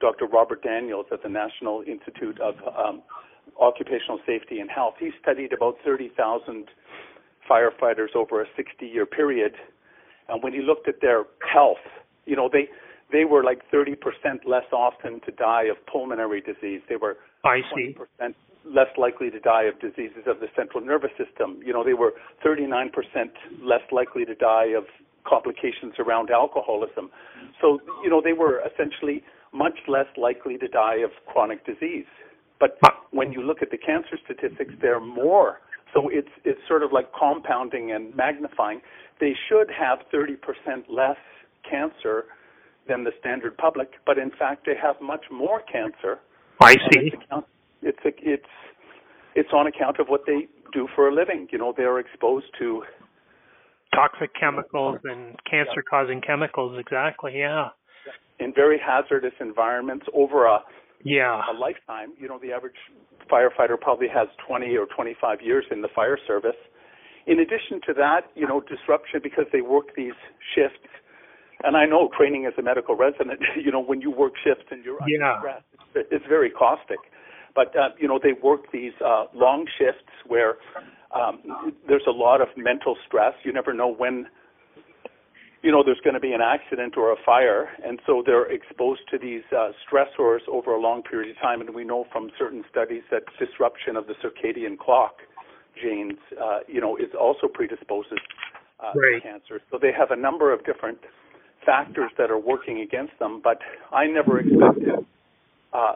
Dr. 0.00 0.26
Robert 0.26 0.62
Daniels 0.62 1.06
at 1.12 1.22
the 1.22 1.28
National 1.28 1.82
Institute 1.86 2.40
of 2.40 2.54
um, 2.74 3.02
Occupational 3.60 4.18
Safety 4.26 4.60
and 4.60 4.70
Health. 4.70 4.94
He 4.98 5.10
studied 5.20 5.52
about 5.52 5.76
30,000 5.84 6.66
firefighters 7.48 8.16
over 8.16 8.40
a 8.40 8.46
60 8.56 8.86
year 8.86 9.04
period. 9.04 9.52
And 10.28 10.42
when 10.42 10.52
he 10.52 10.60
looked 10.60 10.88
at 10.88 11.00
their 11.02 11.24
health, 11.52 11.84
you 12.24 12.34
know, 12.34 12.48
they 12.50 12.68
they 13.12 13.24
were 13.24 13.42
like 13.42 13.60
30% 13.72 13.96
less 14.46 14.64
often 14.72 15.20
to 15.26 15.32
die 15.32 15.64
of 15.64 15.76
pulmonary 15.86 16.40
disease. 16.40 16.80
They 16.88 16.96
were 16.96 17.16
I 17.44 17.60
see. 17.74 17.96
20% 18.20 18.34
less 18.64 18.88
likely 18.98 19.30
to 19.30 19.40
die 19.40 19.64
of 19.64 19.80
diseases 19.80 20.24
of 20.26 20.40
the 20.40 20.48
central 20.54 20.84
nervous 20.84 21.10
system. 21.16 21.60
You 21.64 21.72
know, 21.72 21.82
they 21.82 21.94
were 21.94 22.12
39% 22.44 22.90
less 23.62 23.80
likely 23.90 24.24
to 24.26 24.34
die 24.34 24.72
of 24.76 24.84
complications 25.26 25.94
around 25.98 26.30
alcoholism. 26.30 27.10
So, 27.60 27.80
you 28.02 28.10
know, 28.10 28.20
they 28.22 28.34
were 28.34 28.62
essentially 28.66 29.22
much 29.52 29.78
less 29.88 30.06
likely 30.16 30.58
to 30.58 30.68
die 30.68 30.96
of 30.96 31.10
chronic 31.26 31.64
disease. 31.64 32.06
But 32.58 32.78
when 33.10 33.32
you 33.32 33.42
look 33.42 33.62
at 33.62 33.70
the 33.70 33.78
cancer 33.78 34.18
statistics, 34.24 34.74
they're 34.82 35.00
more 35.00 35.60
so 35.92 36.08
it's 36.08 36.28
it's 36.44 36.60
sort 36.68 36.82
of 36.82 36.92
like 36.92 37.06
compounding 37.18 37.92
and 37.92 38.14
magnifying. 38.14 38.80
They 39.20 39.34
should 39.48 39.68
have 39.70 39.98
30% 40.12 40.36
less 40.88 41.16
cancer 41.68 42.26
than 42.88 43.04
the 43.04 43.12
standard 43.20 43.56
public, 43.56 43.90
but 44.06 44.18
in 44.18 44.30
fact 44.38 44.66
they 44.66 44.74
have 44.80 44.96
much 45.00 45.24
more 45.30 45.62
cancer. 45.70 46.20
I 46.60 46.74
see. 46.74 47.10
It's 47.12 47.14
account, 47.14 47.46
it's 47.82 47.98
it's 48.04 48.44
it's 49.34 49.50
on 49.52 49.66
account 49.66 49.98
of 49.98 50.08
what 50.08 50.22
they 50.26 50.48
do 50.72 50.88
for 50.94 51.08
a 51.08 51.14
living. 51.14 51.48
You 51.50 51.58
know, 51.58 51.72
they're 51.76 51.98
exposed 51.98 52.46
to 52.58 52.82
toxic 53.94 54.30
chemicals 54.38 54.98
and 55.04 55.36
cancer-causing 55.50 56.20
chemicals. 56.20 56.78
Exactly. 56.78 57.32
Yeah. 57.36 57.68
In 58.38 58.52
very 58.54 58.78
hazardous 58.78 59.34
environments 59.40 60.06
over 60.14 60.46
a 60.46 60.60
yeah 61.04 61.42
a 61.50 61.54
lifetime. 61.56 62.12
You 62.18 62.28
know, 62.28 62.38
the 62.38 62.52
average 62.52 62.76
firefighter 63.30 63.78
probably 63.80 64.08
has 64.08 64.28
20 64.46 64.76
or 64.76 64.86
25 64.86 65.38
years 65.42 65.64
in 65.70 65.82
the 65.82 65.88
fire 65.94 66.18
service. 66.26 66.56
In 67.26 67.38
addition 67.40 67.80
to 67.86 67.94
that, 67.94 68.30
you 68.34 68.46
know, 68.46 68.60
disruption 68.60 69.20
because 69.22 69.44
they 69.52 69.60
work 69.60 69.94
these 69.96 70.18
shifts. 70.54 70.88
And 71.64 71.76
I 71.76 71.86
know 71.86 72.08
training 72.16 72.46
as 72.46 72.54
a 72.58 72.62
medical 72.62 72.96
resident, 72.96 73.40
you 73.64 73.70
know, 73.70 73.82
when 73.82 74.00
you 74.00 74.10
work 74.10 74.34
shifts 74.42 74.64
and 74.70 74.84
you're 74.84 75.02
under 75.02 75.16
yeah. 75.16 75.38
stress, 75.38 75.62
it's 75.94 76.24
very 76.28 76.50
caustic. 76.50 76.98
But 77.54 77.74
uh, 77.76 77.90
you 77.98 78.08
know, 78.08 78.18
they 78.22 78.32
work 78.32 78.70
these 78.72 78.92
uh, 79.04 79.24
long 79.34 79.66
shifts 79.78 80.10
where 80.26 80.56
um, 81.14 81.40
there's 81.88 82.06
a 82.06 82.12
lot 82.12 82.40
of 82.40 82.48
mental 82.56 82.96
stress. 83.06 83.34
You 83.44 83.52
never 83.52 83.74
know 83.74 83.92
when 83.92 84.26
you 85.62 85.72
know 85.72 85.82
there's 85.84 86.00
going 86.02 86.14
to 86.14 86.20
be 86.20 86.32
an 86.32 86.40
accident 86.40 86.96
or 86.96 87.12
a 87.12 87.16
fire, 87.26 87.68
and 87.84 87.98
so 88.06 88.22
they're 88.24 88.50
exposed 88.50 89.02
to 89.10 89.18
these 89.18 89.42
uh, 89.50 89.72
stressors 89.82 90.40
over 90.48 90.72
a 90.72 90.80
long 90.80 91.02
period 91.02 91.30
of 91.36 91.42
time. 91.42 91.60
And 91.60 91.74
we 91.74 91.84
know 91.84 92.06
from 92.12 92.30
certain 92.38 92.64
studies 92.70 93.02
that 93.10 93.22
disruption 93.38 93.96
of 93.96 94.06
the 94.06 94.14
circadian 94.22 94.78
clock 94.78 95.16
genes, 95.82 96.18
uh, 96.40 96.60
you 96.68 96.80
know, 96.80 96.96
is 96.96 97.10
also 97.18 97.48
predisposes 97.52 98.18
uh, 98.78 98.92
right. 98.94 99.20
to 99.22 99.28
cancer. 99.28 99.60
So 99.70 99.78
they 99.80 99.92
have 99.96 100.10
a 100.10 100.16
number 100.16 100.52
of 100.52 100.64
different 100.64 100.98
factors 101.64 102.10
that 102.18 102.30
are 102.30 102.38
working 102.38 102.80
against 102.80 103.18
them. 103.18 103.40
But 103.42 103.58
I 103.92 104.06
never 104.06 104.40
expected, 104.40 105.06
uh, 105.72 105.94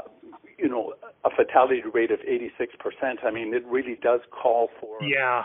you 0.58 0.68
know, 0.68 0.94
a 1.24 1.30
fatality 1.30 1.82
rate 1.92 2.10
of 2.10 2.20
86%. 2.20 3.24
I 3.24 3.30
mean, 3.30 3.54
it 3.54 3.64
really 3.66 3.98
does 4.02 4.20
call 4.30 4.68
for 4.80 5.02
yeah. 5.02 5.42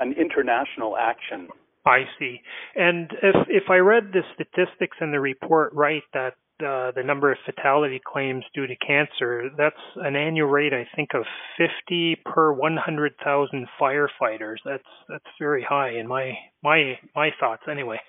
an 0.00 0.12
international 0.12 0.96
action 0.96 1.48
I 1.86 2.02
see. 2.18 2.40
And 2.74 3.10
if 3.22 3.36
if 3.48 3.70
I 3.70 3.76
read 3.76 4.12
the 4.12 4.22
statistics 4.34 4.96
in 5.00 5.12
the 5.12 5.20
report 5.20 5.72
right, 5.72 6.02
that 6.12 6.34
uh, 6.60 6.90
the 6.96 7.02
number 7.04 7.30
of 7.30 7.38
fatality 7.46 8.00
claims 8.04 8.44
due 8.54 8.66
to 8.66 8.74
cancer, 8.76 9.50
that's 9.56 9.76
an 9.96 10.16
annual 10.16 10.48
rate 10.48 10.72
I 10.72 10.88
think 10.96 11.10
of 11.14 11.24
50 11.58 12.16
per 12.24 12.52
100,000 12.52 13.68
firefighters. 13.80 14.56
That's 14.64 14.82
that's 15.08 15.24
very 15.38 15.62
high 15.62 15.90
in 15.90 16.08
my 16.08 16.32
my 16.62 16.98
my 17.14 17.30
thoughts 17.38 17.62
anyway. 17.70 18.00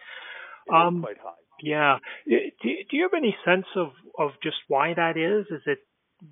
Um, 0.74 1.02
quite 1.02 1.18
high. 1.18 1.32
Yeah. 1.62 1.98
Do, 2.28 2.38
do 2.62 2.98
you 2.98 3.04
have 3.04 3.18
any 3.18 3.36
sense 3.46 3.66
of 3.76 3.90
of 4.18 4.32
just 4.44 4.58
why 4.68 4.94
that 4.94 5.18
is? 5.18 5.46
Is 5.52 5.64
it 5.66 5.80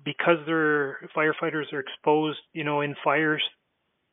because 0.04 0.38
their 0.46 0.98
firefighters 1.16 1.72
are 1.72 1.80
exposed, 1.80 2.38
you 2.52 2.64
know, 2.64 2.80
in 2.80 2.94
fires 3.04 3.42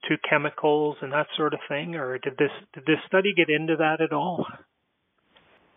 to 0.10 0.16
chemicals 0.30 0.98
and 1.02 1.12
that 1.14 1.28
sort 1.38 1.54
of 1.54 1.60
thing, 1.70 1.96
or 1.96 2.18
did 2.18 2.34
this 2.38 2.52
did 2.74 2.86
this 2.86 2.98
study 3.08 3.34
get 3.36 3.50
into 3.50 3.76
that 3.78 4.02
at 4.02 4.14
all? 4.14 4.46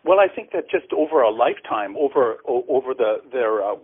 Well, 0.03 0.19
I 0.19 0.33
think 0.33 0.51
that 0.53 0.69
just 0.69 0.91
over 0.93 1.21
a 1.21 1.29
lifetime, 1.29 1.95
over 1.97 2.37
over 2.47 2.93
the 2.93 3.17
their 3.31 3.63
uh, 3.63 3.75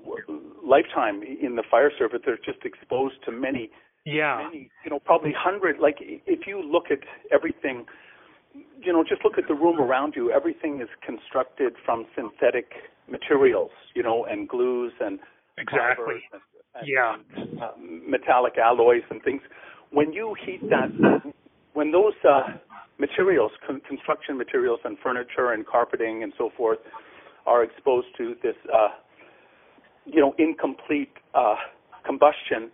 lifetime 0.64 1.22
in 1.24 1.56
the 1.56 1.64
fire 1.70 1.92
service, 1.98 2.22
they're 2.26 2.38
just 2.38 2.64
exposed 2.64 3.16
to 3.26 3.32
many, 3.32 3.70
yeah, 4.06 4.42
many, 4.46 4.70
you 4.86 4.92
know, 4.92 5.00
probably 5.00 5.34
hundred. 5.38 5.80
Like 5.80 5.98
if 6.00 6.48
you 6.48 6.62
look 6.64 6.86
at 6.92 7.00
everything, 7.32 7.86
you 8.54 8.94
know, 8.94 9.04
just 9.04 9.24
look 9.24 9.38
at 9.38 9.48
the 9.48 9.54
room 9.54 9.80
around 9.80 10.14
you. 10.16 10.32
Everything 10.32 10.82
is 10.82 10.90
constructed 11.06 11.74
from 11.86 12.06
synthetic 12.16 12.72
materials, 13.10 13.72
you 13.96 14.04
know, 14.04 14.26
and 14.26 14.48
glues 14.48 14.94
and 15.00 15.20
exactly, 15.58 16.24
and, 16.32 16.42
and, 16.76 16.88
yeah, 16.88 17.16
and, 17.36 17.62
uh, 17.62 17.72
metallic 17.80 18.58
alloys 18.58 19.04
and 19.10 19.22
things. 19.24 19.42
When 19.92 20.14
you 20.14 20.36
heat 20.46 20.62
that, 20.70 21.34
when 21.74 21.92
those 21.92 22.14
uh, 22.28 22.42
materials, 23.00 23.52
con- 23.66 23.82
construction 23.88 24.38
materials 24.38 24.80
and 24.84 24.98
furniture 25.04 25.52
and 25.52 25.66
carpeting 25.66 26.24
and 26.24 26.34
so 26.38 26.52
forth 26.56 26.80
are 27.46 27.64
exposed 27.64 28.08
to 28.18 28.36
this, 28.42 28.56
uh, 28.74 28.90
you 30.06 30.20
know, 30.20 30.34
incomplete 30.38 31.12
uh, 31.34 31.56
combustion, 32.06 32.72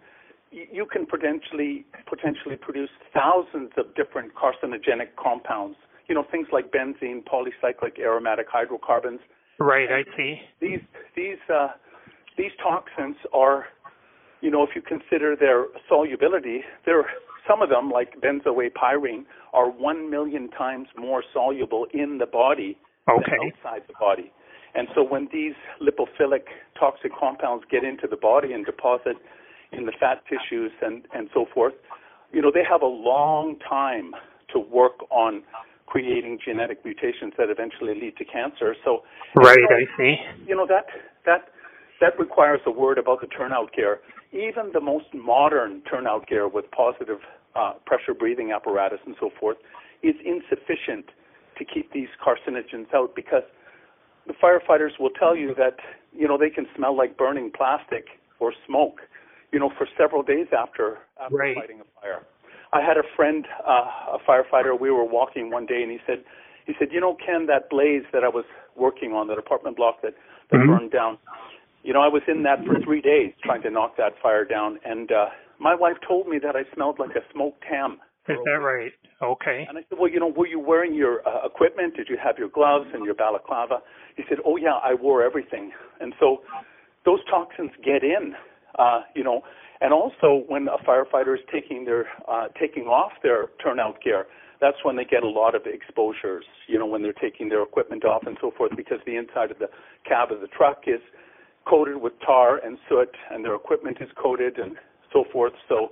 you 0.51 0.85
can 0.91 1.05
potentially 1.05 1.85
potentially 2.07 2.55
produce 2.55 2.89
thousands 3.13 3.71
of 3.77 3.93
different 3.95 4.31
carcinogenic 4.35 5.15
compounds. 5.21 5.77
You 6.07 6.15
know, 6.15 6.25
things 6.31 6.47
like 6.51 6.71
benzene, 6.71 7.23
polycyclic 7.23 7.99
aromatic 7.99 8.47
hydrocarbons. 8.51 9.19
Right, 9.59 9.89
I 9.91 10.03
see. 10.17 10.37
These 10.59 10.79
these 11.15 11.37
uh, 11.53 11.69
these 12.37 12.51
toxins 12.63 13.17
are, 13.33 13.65
you 14.41 14.49
know, 14.49 14.63
if 14.63 14.69
you 14.75 14.81
consider 14.81 15.35
their 15.35 15.65
solubility, 15.87 16.61
they're 16.85 17.05
some 17.47 17.61
of 17.61 17.69
them, 17.69 17.89
like 17.89 18.19
benzo(a)pyrene, 18.21 19.25
are 19.53 19.69
one 19.69 20.09
million 20.09 20.49
times 20.49 20.87
more 20.97 21.23
soluble 21.33 21.87
in 21.93 22.19
the 22.19 22.27
body 22.27 22.77
okay. 23.09 23.23
than 23.27 23.51
outside 23.51 23.81
the 23.87 23.93
body. 23.99 24.31
And 24.75 24.87
so 24.93 25.03
when 25.03 25.27
these 25.33 25.55
lipophilic 25.81 26.45
toxic 26.79 27.11
compounds 27.19 27.65
get 27.71 27.83
into 27.83 28.07
the 28.07 28.17
body 28.17 28.53
and 28.53 28.65
deposit 28.65 29.17
in 29.71 29.85
the 29.85 29.93
fat 29.99 30.23
tissues 30.27 30.71
and, 30.81 31.05
and 31.13 31.29
so 31.33 31.45
forth, 31.53 31.73
you 32.31 32.41
know, 32.41 32.51
they 32.53 32.63
have 32.69 32.81
a 32.81 32.87
long 32.87 33.57
time 33.67 34.13
to 34.53 34.59
work 34.59 34.99
on 35.09 35.43
creating 35.85 36.37
genetic 36.43 36.85
mutations 36.85 37.33
that 37.37 37.49
eventually 37.49 37.99
lead 37.99 38.15
to 38.17 38.25
cancer. 38.25 38.75
So 38.85 39.03
Right, 39.35 39.57
I 39.57 39.97
see. 39.97 40.15
You 40.47 40.55
know, 40.55 40.67
that 40.67 40.85
that 41.25 41.49
that 41.99 42.17
requires 42.19 42.61
a 42.65 42.71
word 42.71 42.97
about 42.97 43.21
the 43.21 43.27
turnout 43.27 43.73
gear. 43.75 43.99
Even 44.31 44.71
the 44.73 44.79
most 44.79 45.07
modern 45.13 45.81
turnout 45.89 46.27
gear 46.27 46.47
with 46.47 46.69
positive 46.71 47.19
uh, 47.55 47.73
pressure 47.85 48.13
breathing 48.13 48.51
apparatus 48.51 48.99
and 49.05 49.15
so 49.19 49.31
forth 49.39 49.57
is 50.03 50.15
insufficient 50.23 51.05
to 51.57 51.65
keep 51.65 51.91
these 51.91 52.07
carcinogens 52.23 52.93
out 52.93 53.15
because 53.15 53.43
the 54.27 54.33
firefighters 54.33 54.97
will 54.99 55.09
tell 55.09 55.35
you 55.35 55.53
that 55.55 55.77
you 56.13 56.27
know 56.27 56.37
they 56.37 56.49
can 56.49 56.65
smell 56.75 56.95
like 56.95 57.17
burning 57.17 57.51
plastic 57.55 58.05
or 58.39 58.53
smoke 58.65 59.01
you 59.51 59.59
know 59.59 59.69
for 59.77 59.87
several 59.97 60.23
days 60.23 60.47
after 60.57 60.99
after 61.21 61.35
right. 61.35 61.55
fighting 61.55 61.81
a 61.81 62.01
fire 62.01 62.23
i 62.73 62.81
had 62.81 62.97
a 62.97 63.03
friend 63.15 63.45
uh, 63.67 64.17
a 64.17 64.19
firefighter 64.27 64.79
we 64.79 64.91
were 64.91 65.05
walking 65.05 65.51
one 65.51 65.65
day 65.65 65.81
and 65.81 65.91
he 65.91 65.99
said 66.05 66.23
he 66.65 66.73
said 66.79 66.89
you 66.91 66.99
know 66.99 67.15
ken 67.25 67.45
that 67.47 67.69
blaze 67.69 68.03
that 68.13 68.23
i 68.23 68.29
was 68.29 68.45
working 68.75 69.11
on 69.11 69.27
that 69.27 69.37
apartment 69.37 69.75
block 69.75 70.01
that 70.01 70.13
that 70.51 70.57
mm-hmm. 70.57 70.77
burned 70.77 70.91
down 70.91 71.17
you 71.83 71.93
know 71.93 72.01
i 72.01 72.07
was 72.07 72.21
in 72.27 72.43
that 72.43 72.63
for 72.65 72.79
3 72.79 73.01
days 73.01 73.33
trying 73.43 73.61
to 73.61 73.69
knock 73.69 73.97
that 73.97 74.13
fire 74.21 74.45
down 74.45 74.79
and 74.85 75.11
uh 75.11 75.25
my 75.59 75.75
wife 75.75 75.97
told 76.07 76.27
me 76.27 76.39
that 76.41 76.55
I 76.55 76.63
smelled 76.73 76.99
like 76.99 77.11
a 77.11 77.23
smoked 77.33 77.63
ham. 77.69 77.99
Is 78.27 78.37
that 78.45 78.61
right? 78.61 78.91
Okay. 79.21 79.65
And 79.67 79.77
I 79.77 79.81
said, 79.89 79.97
well, 79.99 80.09
you 80.09 80.19
know, 80.19 80.27
were 80.27 80.47
you 80.47 80.59
wearing 80.59 80.93
your 80.93 81.27
uh, 81.27 81.45
equipment? 81.45 81.95
Did 81.95 82.07
you 82.09 82.17
have 82.23 82.37
your 82.37 82.49
gloves 82.49 82.85
and 82.93 83.03
your 83.03 83.15
balaclava? 83.15 83.79
He 84.15 84.23
said, 84.29 84.37
oh 84.45 84.55
yeah, 84.55 84.79
I 84.83 84.93
wore 84.93 85.23
everything. 85.23 85.71
And 85.99 86.13
so 86.19 86.43
those 87.05 87.19
toxins 87.29 87.71
get 87.83 88.03
in, 88.03 88.35
uh, 88.79 89.01
you 89.15 89.23
know, 89.23 89.41
and 89.81 89.93
also 89.93 90.43
when 90.47 90.67
a 90.67 90.77
firefighter 90.83 91.33
is 91.35 91.41
taking 91.51 91.85
their 91.85 92.05
uh, 92.27 92.47
taking 92.59 92.83
off 92.83 93.11
their 93.21 93.47
turnout 93.63 94.01
gear, 94.01 94.25
that's 94.59 94.77
when 94.83 94.95
they 94.95 95.05
get 95.05 95.23
a 95.23 95.29
lot 95.29 95.55
of 95.55 95.61
exposures. 95.65 96.45
You 96.67 96.79
know, 96.79 96.85
when 96.85 97.01
they're 97.01 97.13
taking 97.13 97.49
their 97.49 97.63
equipment 97.63 98.03
off 98.05 98.23
and 98.25 98.37
so 98.41 98.51
forth, 98.57 98.71
because 98.75 98.99
the 99.05 99.15
inside 99.15 99.51
of 99.51 99.59
the 99.59 99.69
cab 100.07 100.31
of 100.31 100.41
the 100.41 100.47
truck 100.47 100.83
is 100.87 101.01
coated 101.67 101.97
with 102.01 102.13
tar 102.25 102.59
and 102.65 102.77
soot, 102.87 103.09
and 103.31 103.45
their 103.45 103.55
equipment 103.55 103.97
is 104.01 104.09
coated 104.21 104.57
and 104.57 104.75
so 105.13 105.23
forth. 105.31 105.53
So 105.67 105.91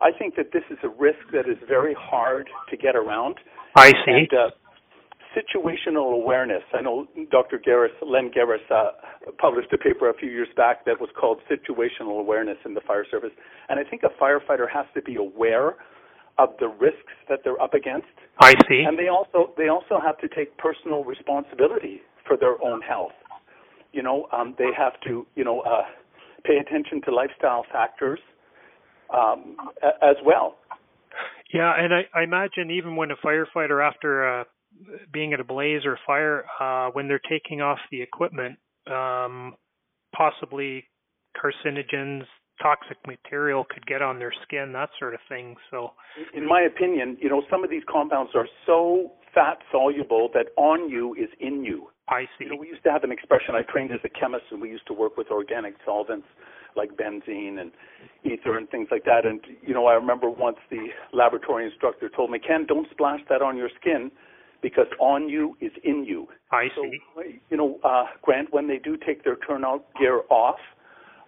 I 0.00 0.10
think 0.16 0.36
that 0.36 0.52
this 0.52 0.64
is 0.70 0.78
a 0.82 0.88
risk 0.88 1.20
that 1.32 1.48
is 1.48 1.58
very 1.68 1.94
hard 1.98 2.48
to 2.70 2.76
get 2.76 2.96
around. 2.96 3.36
I 3.76 3.90
see. 4.04 4.26
And, 4.30 4.32
uh, 4.32 4.50
situational 5.36 6.14
awareness. 6.14 6.62
I 6.74 6.82
know 6.82 7.06
Dr. 7.30 7.58
Garis, 7.58 7.90
Len 8.02 8.30
Garis, 8.30 8.64
uh, 8.70 8.92
published 9.38 9.72
a 9.72 9.78
paper 9.78 10.08
a 10.10 10.14
few 10.14 10.30
years 10.30 10.48
back 10.56 10.84
that 10.86 11.00
was 11.00 11.10
called 11.18 11.40
Situational 11.50 12.20
Awareness 12.20 12.58
in 12.64 12.74
the 12.74 12.80
Fire 12.80 13.04
Service. 13.10 13.30
And 13.68 13.78
I 13.80 13.84
think 13.88 14.02
a 14.02 14.22
firefighter 14.22 14.66
has 14.72 14.86
to 14.94 15.02
be 15.02 15.16
aware 15.16 15.76
of 16.38 16.50
the 16.60 16.68
risks 16.68 17.12
that 17.28 17.40
they're 17.44 17.60
up 17.60 17.74
against. 17.74 18.06
I 18.40 18.52
see. 18.68 18.84
And 18.86 18.98
they 18.98 19.08
also 19.08 19.52
they 19.56 19.68
also 19.68 20.00
have 20.04 20.18
to 20.18 20.28
take 20.28 20.56
personal 20.58 21.04
responsibility 21.04 22.00
for 22.26 22.36
their 22.36 22.62
own 22.64 22.80
health. 22.80 23.12
You 23.92 24.02
know, 24.02 24.26
um, 24.32 24.54
they 24.58 24.70
have 24.76 24.94
to 25.06 25.26
you 25.34 25.44
know 25.44 25.60
uh, 25.60 25.82
pay 26.44 26.56
attention 26.56 27.02
to 27.04 27.14
lifestyle 27.14 27.64
factors 27.70 28.18
um, 29.12 29.56
a- 29.82 30.04
as 30.04 30.16
well. 30.24 30.56
Yeah, 31.52 31.72
and 31.76 31.92
I, 31.92 32.02
I 32.18 32.22
imagine 32.22 32.70
even 32.70 32.96
when 32.96 33.10
a 33.10 33.16
firefighter, 33.16 33.86
after 33.86 34.40
uh, 34.40 34.44
being 35.12 35.32
at 35.32 35.40
a 35.40 35.44
blaze 35.44 35.82
or 35.84 35.98
fire, 36.06 36.44
uh, 36.60 36.90
when 36.92 37.08
they're 37.08 37.20
taking 37.28 37.60
off 37.60 37.78
the 37.90 38.02
equipment, 38.02 38.58
um, 38.90 39.54
possibly 40.14 40.84
carcinogens, 41.36 42.24
toxic 42.60 42.98
material 43.06 43.64
could 43.68 43.84
get 43.86 44.02
on 44.02 44.18
their 44.18 44.32
skin, 44.42 44.72
that 44.72 44.90
sort 44.98 45.14
of 45.14 45.20
thing. 45.28 45.56
So, 45.70 45.92
in 46.34 46.46
my 46.46 46.62
opinion, 46.62 47.16
you 47.20 47.28
know, 47.28 47.42
some 47.50 47.64
of 47.64 47.70
these 47.70 47.82
compounds 47.90 48.32
are 48.34 48.46
so 48.66 49.12
fat 49.34 49.58
soluble 49.70 50.28
that 50.34 50.46
on 50.56 50.88
you 50.88 51.14
is 51.14 51.28
in 51.40 51.64
you. 51.64 51.88
I 52.08 52.24
see. 52.38 52.44
You 52.44 52.50
know, 52.50 52.56
we 52.56 52.68
used 52.68 52.84
to 52.84 52.90
have 52.90 53.04
an 53.04 53.12
expression. 53.12 53.54
I 53.54 53.62
trained 53.62 53.90
as 53.92 54.00
a 54.04 54.08
chemist, 54.08 54.44
and 54.50 54.60
we 54.60 54.68
used 54.68 54.86
to 54.88 54.92
work 54.92 55.16
with 55.16 55.28
organic 55.30 55.74
solvents 55.84 56.26
like 56.76 56.90
benzene 56.96 57.60
and 57.60 57.70
ether 58.24 58.56
and 58.56 58.68
things 58.70 58.88
like 58.90 59.04
that. 59.04 59.24
And 59.24 59.40
you 59.62 59.74
know, 59.74 59.86
I 59.86 59.94
remember 59.94 60.28
once 60.30 60.56
the 60.70 60.88
laboratory 61.12 61.66
instructor 61.66 62.08
told 62.08 62.30
me, 62.30 62.38
"Ken, 62.38 62.66
don't 62.66 62.88
splash 62.90 63.20
that 63.28 63.42
on 63.42 63.56
your 63.56 63.70
skin." 63.80 64.10
Because 64.62 64.86
on 65.00 65.28
you 65.28 65.56
is 65.60 65.72
in 65.82 66.04
you. 66.04 66.28
I 66.52 66.68
so, 66.74 66.82
see. 66.82 67.40
You 67.50 67.56
know, 67.56 67.80
uh, 67.82 68.04
Grant, 68.22 68.52
when 68.52 68.68
they 68.68 68.78
do 68.78 68.96
take 68.96 69.24
their 69.24 69.36
turnout 69.36 69.84
gear 69.98 70.22
off, 70.30 70.60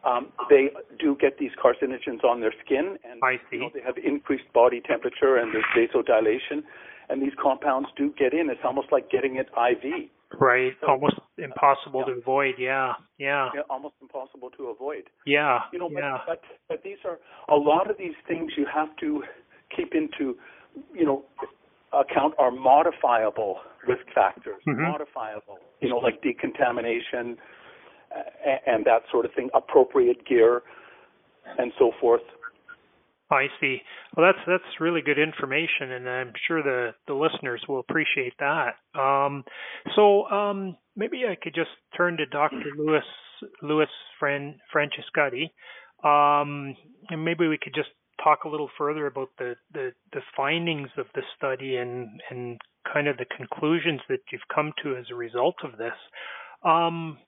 um, 0.05 0.29
they 0.51 0.69
do 0.99 1.17
get 1.21 1.39
these 1.39 1.51
carcinogens 1.63 2.23
on 2.25 2.41
their 2.41 2.53
skin, 2.65 2.97
and 3.09 3.21
I 3.25 3.37
see. 3.51 3.57
You 3.57 3.61
know, 3.61 3.71
they 3.75 3.81
have 3.81 3.97
increased 3.99 4.45
body 4.53 4.83
temperature 4.87 5.37
and 5.39 5.53
there's 5.53 5.65
vasodilation, 5.77 6.63
and 7.09 7.23
these 7.23 7.33
compounds 7.43 7.89
do 7.97 8.13
get 8.19 8.33
in. 8.35 8.51
It's 8.51 8.61
almost 8.65 8.89
like 8.93 9.11
getting 9.11 9.37
it 9.37 9.49
IV. 9.49 10.11
Right, 10.41 10.73
so, 10.81 10.89
almost 10.89 11.15
impossible 11.39 12.05
yeah. 12.07 12.15
to 12.15 12.21
avoid. 12.21 12.55
Yeah, 12.59 12.93
yeah. 13.19 13.49
Yeah, 13.55 13.61
almost 13.71 13.95
impossible 14.03 14.51
to 14.57 14.65
avoid. 14.65 15.05
Yeah, 15.27 15.61
you 15.73 15.79
know, 15.79 15.89
yeah. 15.91 16.19
But, 16.27 16.41
but 16.43 16.59
but 16.69 16.83
these 16.83 16.99
are 17.05 17.19
a 17.49 17.57
lot 17.59 17.91
of 17.91 17.97
these 17.99 18.15
things 18.27 18.53
you 18.57 18.67
have 18.73 18.89
to 19.01 19.23
keep 19.75 19.95
into, 19.95 20.37
you 20.93 21.05
know, 21.05 21.25
account 22.01 22.35
are 22.39 22.51
modifiable 22.51 23.59
risk 23.87 24.05
factors, 24.15 24.61
mm-hmm. 24.69 24.83
modifiable. 24.83 25.59
You 25.81 25.91
know, 25.91 25.99
like 25.99 26.23
decontamination 26.23 27.37
and 28.67 28.85
that 28.87 29.03
sort 29.11 29.25
of 29.25 29.33
thing, 29.35 29.51
appropriate 29.55 30.27
gear, 30.27 30.63
and 31.59 31.73
so 31.79 31.93
forth. 32.01 32.23
I 33.31 33.47
see. 33.61 33.79
Well, 34.17 34.27
that's 34.27 34.45
that's 34.47 34.81
really 34.81 35.01
good 35.01 35.19
information, 35.19 35.93
and 35.93 36.09
I'm 36.09 36.33
sure 36.47 36.63
the 36.63 36.91
the 37.07 37.15
listeners 37.15 37.63
will 37.69 37.81
appreciate 37.81 38.35
that. 38.39 38.75
Um, 38.99 39.45
so 39.97 40.27
um, 40.29 40.77
maybe 40.95 41.23
I 41.29 41.37
could 41.41 41.55
just 41.55 41.71
turn 41.97 42.19
to 42.19 42.27
Dr. 42.27 42.63
Louis 42.77 43.03
Louis 43.63 43.89
Fran, 44.21 44.59
Francescutti, 44.73 45.51
um, 46.05 46.77
and 47.09 47.25
maybe 47.25 47.49
we 47.49 47.59
could 47.61 47.75
just 47.75 47.89
talk 48.25 48.45
a 48.45 48.49
little 48.49 48.71
further 48.79 49.07
about 49.07 49.29
the, 49.39 49.55
the, 49.73 49.93
the 50.13 50.21
findings 50.37 50.89
of 50.99 51.07
the 51.15 51.23
study 51.37 51.77
and 51.77 52.09
and 52.31 52.59
kind 52.93 53.09
of 53.09 53.17
the 53.17 53.27
conclusions 53.37 54.01
that 54.09 54.21
you've 54.33 54.41
come 54.55 54.73
to 54.83 54.97
as 54.97 55.07
a 55.11 55.15
result 55.15 55.57
of 55.63 55.79
this. 55.79 55.95
Um, 56.65 57.19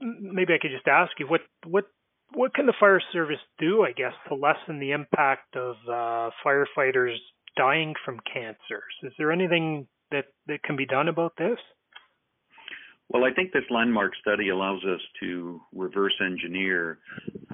maybe 0.00 0.54
I 0.54 0.58
could 0.60 0.70
just 0.70 0.88
ask 0.88 1.12
you 1.18 1.26
what 1.26 1.42
what 1.66 1.84
what 2.34 2.54
can 2.54 2.66
the 2.66 2.74
fire 2.78 3.00
service 3.12 3.38
do, 3.58 3.82
I 3.82 3.92
guess, 3.92 4.12
to 4.28 4.34
lessen 4.34 4.80
the 4.80 4.90
impact 4.90 5.54
of 5.56 5.76
uh, 5.88 6.30
firefighters 6.44 7.14
dying 7.56 7.94
from 8.04 8.18
cancers? 8.32 8.94
Is 9.02 9.12
there 9.18 9.30
anything 9.30 9.86
that 10.10 10.24
that 10.46 10.62
can 10.62 10.76
be 10.76 10.86
done 10.86 11.08
about 11.08 11.34
this? 11.38 11.58
Well, 13.08 13.24
I 13.24 13.32
think 13.32 13.52
this 13.52 13.62
landmark 13.70 14.12
study 14.20 14.48
allows 14.48 14.82
us 14.84 15.00
to 15.20 15.60
reverse 15.72 16.14
engineer 16.20 16.98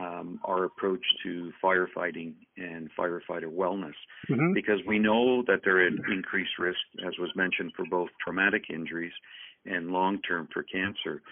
um, 0.03 0.41
our 0.45 0.65
approach 0.65 1.05
to 1.23 1.53
firefighting 1.63 2.35
and 2.57 2.91
firefighter 2.99 3.47
wellness 3.47 3.95
mm-hmm. 4.29 4.53
because 4.53 4.81
we 4.87 4.99
know 4.99 5.43
that 5.47 5.61
there 5.65 5.87
is 5.87 5.95
increased 6.13 6.59
risk, 6.59 6.79
as 7.07 7.13
was 7.19 7.31
mentioned, 7.37 7.73
for 7.77 7.85
both 7.91 8.09
traumatic 8.25 8.65
injuries 8.73 9.13
and 9.65 9.91
long 9.91 10.21
term 10.23 10.49
for 10.53 10.65
cancer. 10.65 11.23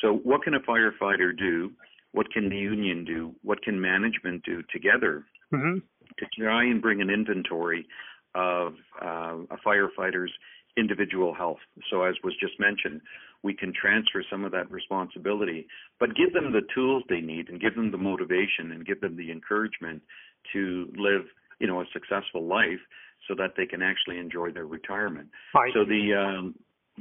So, 0.00 0.20
what 0.22 0.42
can 0.42 0.54
a 0.54 0.60
firefighter 0.60 1.36
do? 1.36 1.72
What 2.12 2.30
can 2.32 2.48
the 2.48 2.56
union 2.56 3.04
do? 3.04 3.34
What 3.42 3.62
can 3.62 3.80
management 3.80 4.44
do 4.44 4.62
together 4.72 5.24
mm-hmm. 5.52 5.78
to 6.18 6.26
try 6.38 6.64
and 6.64 6.80
bring 6.80 7.00
an 7.00 7.10
inventory 7.10 7.86
of 8.34 8.74
uh, 9.02 9.38
a 9.50 9.56
firefighter's 9.66 10.32
individual 10.76 11.34
health? 11.34 11.58
So, 11.90 12.02
as 12.04 12.14
was 12.22 12.34
just 12.40 12.60
mentioned, 12.60 13.00
we 13.42 13.54
can 13.54 13.72
transfer 13.72 14.22
some 14.30 14.44
of 14.44 14.52
that 14.52 14.70
responsibility, 14.70 15.66
but 15.98 16.10
give 16.14 16.32
them 16.32 16.52
the 16.52 16.62
tools 16.74 17.02
they 17.08 17.20
need 17.20 17.48
and 17.48 17.60
give 17.60 17.74
them 17.74 17.90
the 17.90 17.98
motivation 17.98 18.72
and 18.72 18.86
give 18.86 19.00
them 19.00 19.16
the 19.16 19.30
encouragement 19.30 20.02
to 20.52 20.88
live, 20.96 21.22
you 21.58 21.66
know, 21.66 21.80
a 21.80 21.84
successful 21.92 22.46
life 22.46 22.80
so 23.28 23.34
that 23.36 23.52
they 23.56 23.66
can 23.66 23.82
actually 23.82 24.18
enjoy 24.18 24.50
their 24.50 24.66
retirement. 24.66 25.28
Right. 25.54 25.72
So 25.74 25.84
the 25.84 26.14
um, 26.14 26.54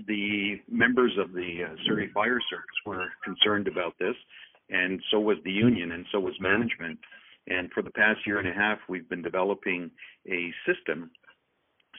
the 0.08 0.62
members 0.69 1.12
of 1.19 1.34
the 1.34 1.65
uh, 1.65 1.75
Surrey 1.86 2.10
Fire 2.13 2.39
Service 2.49 2.80
were 2.86 3.08
concerned 3.23 3.67
about 3.67 3.95
this, 3.99 4.15
and 4.69 5.02
so 5.12 5.19
was 5.19 5.38
the 5.43 5.52
union, 5.52 5.91
and 5.91 6.06
so 6.12 6.19
was 6.19 6.36
management. 6.39 6.99
And 7.47 7.71
for 7.71 7.82
the 7.82 7.91
past 7.91 8.19
year 8.25 8.39
and 8.39 8.47
a 8.47 8.54
half, 8.54 8.78
we've 8.88 9.10
been 9.10 9.23
developing 9.23 9.89
a 10.28 10.54
system 10.67 11.10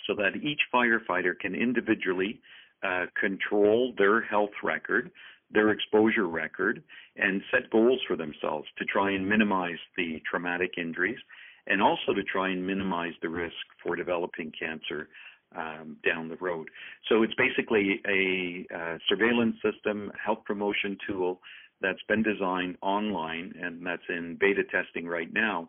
so 0.07 0.15
that 0.17 0.37
each 0.37 0.61
firefighter 0.73 1.39
can 1.39 1.55
individually 1.55 2.41
uh, 2.83 3.07
control 3.19 3.93
their 3.99 4.23
health 4.23 4.51
record, 4.63 5.11
their 5.51 5.71
exposure 5.71 6.29
record, 6.29 6.83
and 7.17 7.43
set 7.51 7.71
goals 7.71 8.01
for 8.07 8.17
themselves 8.17 8.67
to 8.79 8.85
try 8.85 9.11
and 9.11 9.29
minimize 9.29 9.79
the 9.97 10.23
traumatic 10.31 10.73
injuries 10.79 11.19
and 11.67 11.83
also 11.83 12.13
to 12.15 12.23
try 12.23 12.49
and 12.49 12.67
minimize 12.67 13.13
the 13.23 13.29
risk 13.29 13.55
for 13.83 13.97
developing 13.97 14.53
cancer 14.59 15.09
um, 15.57 15.97
down 16.05 16.29
the 16.29 16.37
road. 16.37 16.69
So 17.09 17.23
it's 17.23 17.35
basically 17.35 18.01
a 18.09 18.67
uh, 18.75 18.99
surveillance 19.09 19.57
system, 19.63 20.13
health 20.25 20.41
promotion 20.45 20.97
tool 21.07 21.41
that's 21.81 22.03
been 22.09 22.23
designed 22.23 22.77
online 22.83 23.55
and 23.61 23.85
that's 23.85 24.03
in 24.09 24.37
beta 24.39 24.63
testing 24.65 25.07
right 25.07 25.33
now. 25.33 25.69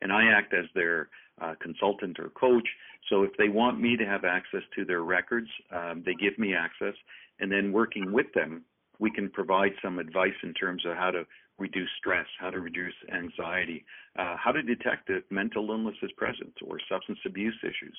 And 0.00 0.12
I 0.12 0.24
act 0.26 0.52
as 0.52 0.66
their 0.74 1.08
uh, 1.40 1.54
consultant 1.60 2.18
or 2.18 2.28
coach. 2.30 2.68
So 3.08 3.22
if 3.22 3.30
they 3.36 3.48
want 3.48 3.80
me 3.80 3.96
to 3.96 4.04
have 4.04 4.24
access 4.24 4.62
to 4.76 4.84
their 4.84 5.02
records, 5.02 5.48
um, 5.70 6.02
they 6.04 6.14
give 6.14 6.38
me 6.38 6.54
access. 6.54 6.94
And 7.40 7.50
then 7.50 7.72
working 7.72 8.12
with 8.12 8.26
them, 8.34 8.64
we 8.98 9.10
can 9.10 9.28
provide 9.30 9.72
some 9.82 9.98
advice 9.98 10.38
in 10.42 10.54
terms 10.54 10.84
of 10.86 10.96
how 10.96 11.10
to 11.10 11.24
reduce 11.58 11.88
stress, 11.98 12.26
how 12.40 12.50
to 12.50 12.60
reduce 12.60 12.94
anxiety, 13.12 13.84
uh, 14.18 14.36
how 14.36 14.52
to 14.52 14.62
detect 14.62 15.10
if 15.10 15.24
mental 15.30 15.68
illness 15.70 15.96
is 16.02 16.10
present 16.16 16.52
or 16.66 16.78
substance 16.90 17.18
abuse 17.26 17.56
issues 17.62 17.98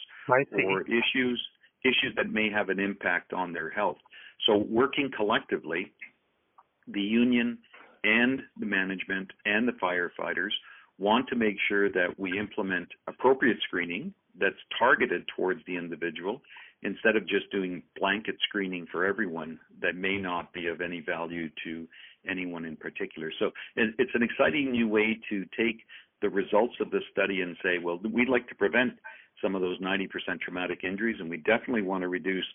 or 0.65 0.81
issues 0.81 1.41
issues 1.85 2.13
that 2.15 2.31
may 2.31 2.49
have 2.49 2.69
an 2.69 2.79
impact 2.79 3.33
on 3.33 3.51
their 3.51 3.69
health. 3.69 3.97
So 4.45 4.55
working 4.69 5.11
collectively, 5.15 5.91
the 6.87 7.01
union 7.01 7.57
and 8.05 8.41
the 8.57 8.65
management 8.65 9.31
and 9.45 9.67
the 9.67 9.73
firefighters 9.73 10.51
want 10.97 11.27
to 11.27 11.35
make 11.35 11.57
sure 11.67 11.89
that 11.89 12.17
we 12.17 12.39
implement 12.39 12.87
appropriate 13.07 13.57
screening 13.67 14.13
that's 14.43 14.61
targeted 14.77 15.25
towards 15.35 15.61
the 15.65 15.77
individual 15.77 16.41
instead 16.83 17.15
of 17.15 17.27
just 17.27 17.49
doing 17.51 17.81
blanket 17.97 18.35
screening 18.47 18.85
for 18.91 19.05
everyone 19.05 19.57
that 19.81 19.95
may 19.95 20.17
not 20.17 20.51
be 20.51 20.67
of 20.67 20.81
any 20.81 20.99
value 20.99 21.49
to 21.63 21.87
anyone 22.29 22.65
in 22.65 22.75
particular. 22.75 23.31
So 23.39 23.51
it's 23.77 24.11
an 24.13 24.23
exciting 24.23 24.71
new 24.71 24.87
way 24.89 25.17
to 25.29 25.45
take 25.57 25.79
the 26.21 26.29
results 26.29 26.75
of 26.81 26.91
this 26.91 27.03
study 27.11 27.41
and 27.41 27.55
say, 27.63 27.77
well, 27.81 27.99
we'd 28.11 28.29
like 28.29 28.47
to 28.49 28.55
prevent 28.55 28.93
some 29.41 29.55
of 29.55 29.61
those 29.61 29.79
90% 29.79 30.07
traumatic 30.41 30.83
injuries, 30.83 31.17
and 31.19 31.29
we 31.29 31.37
definitely 31.37 31.81
want 31.81 32.01
to 32.01 32.07
reduce 32.07 32.45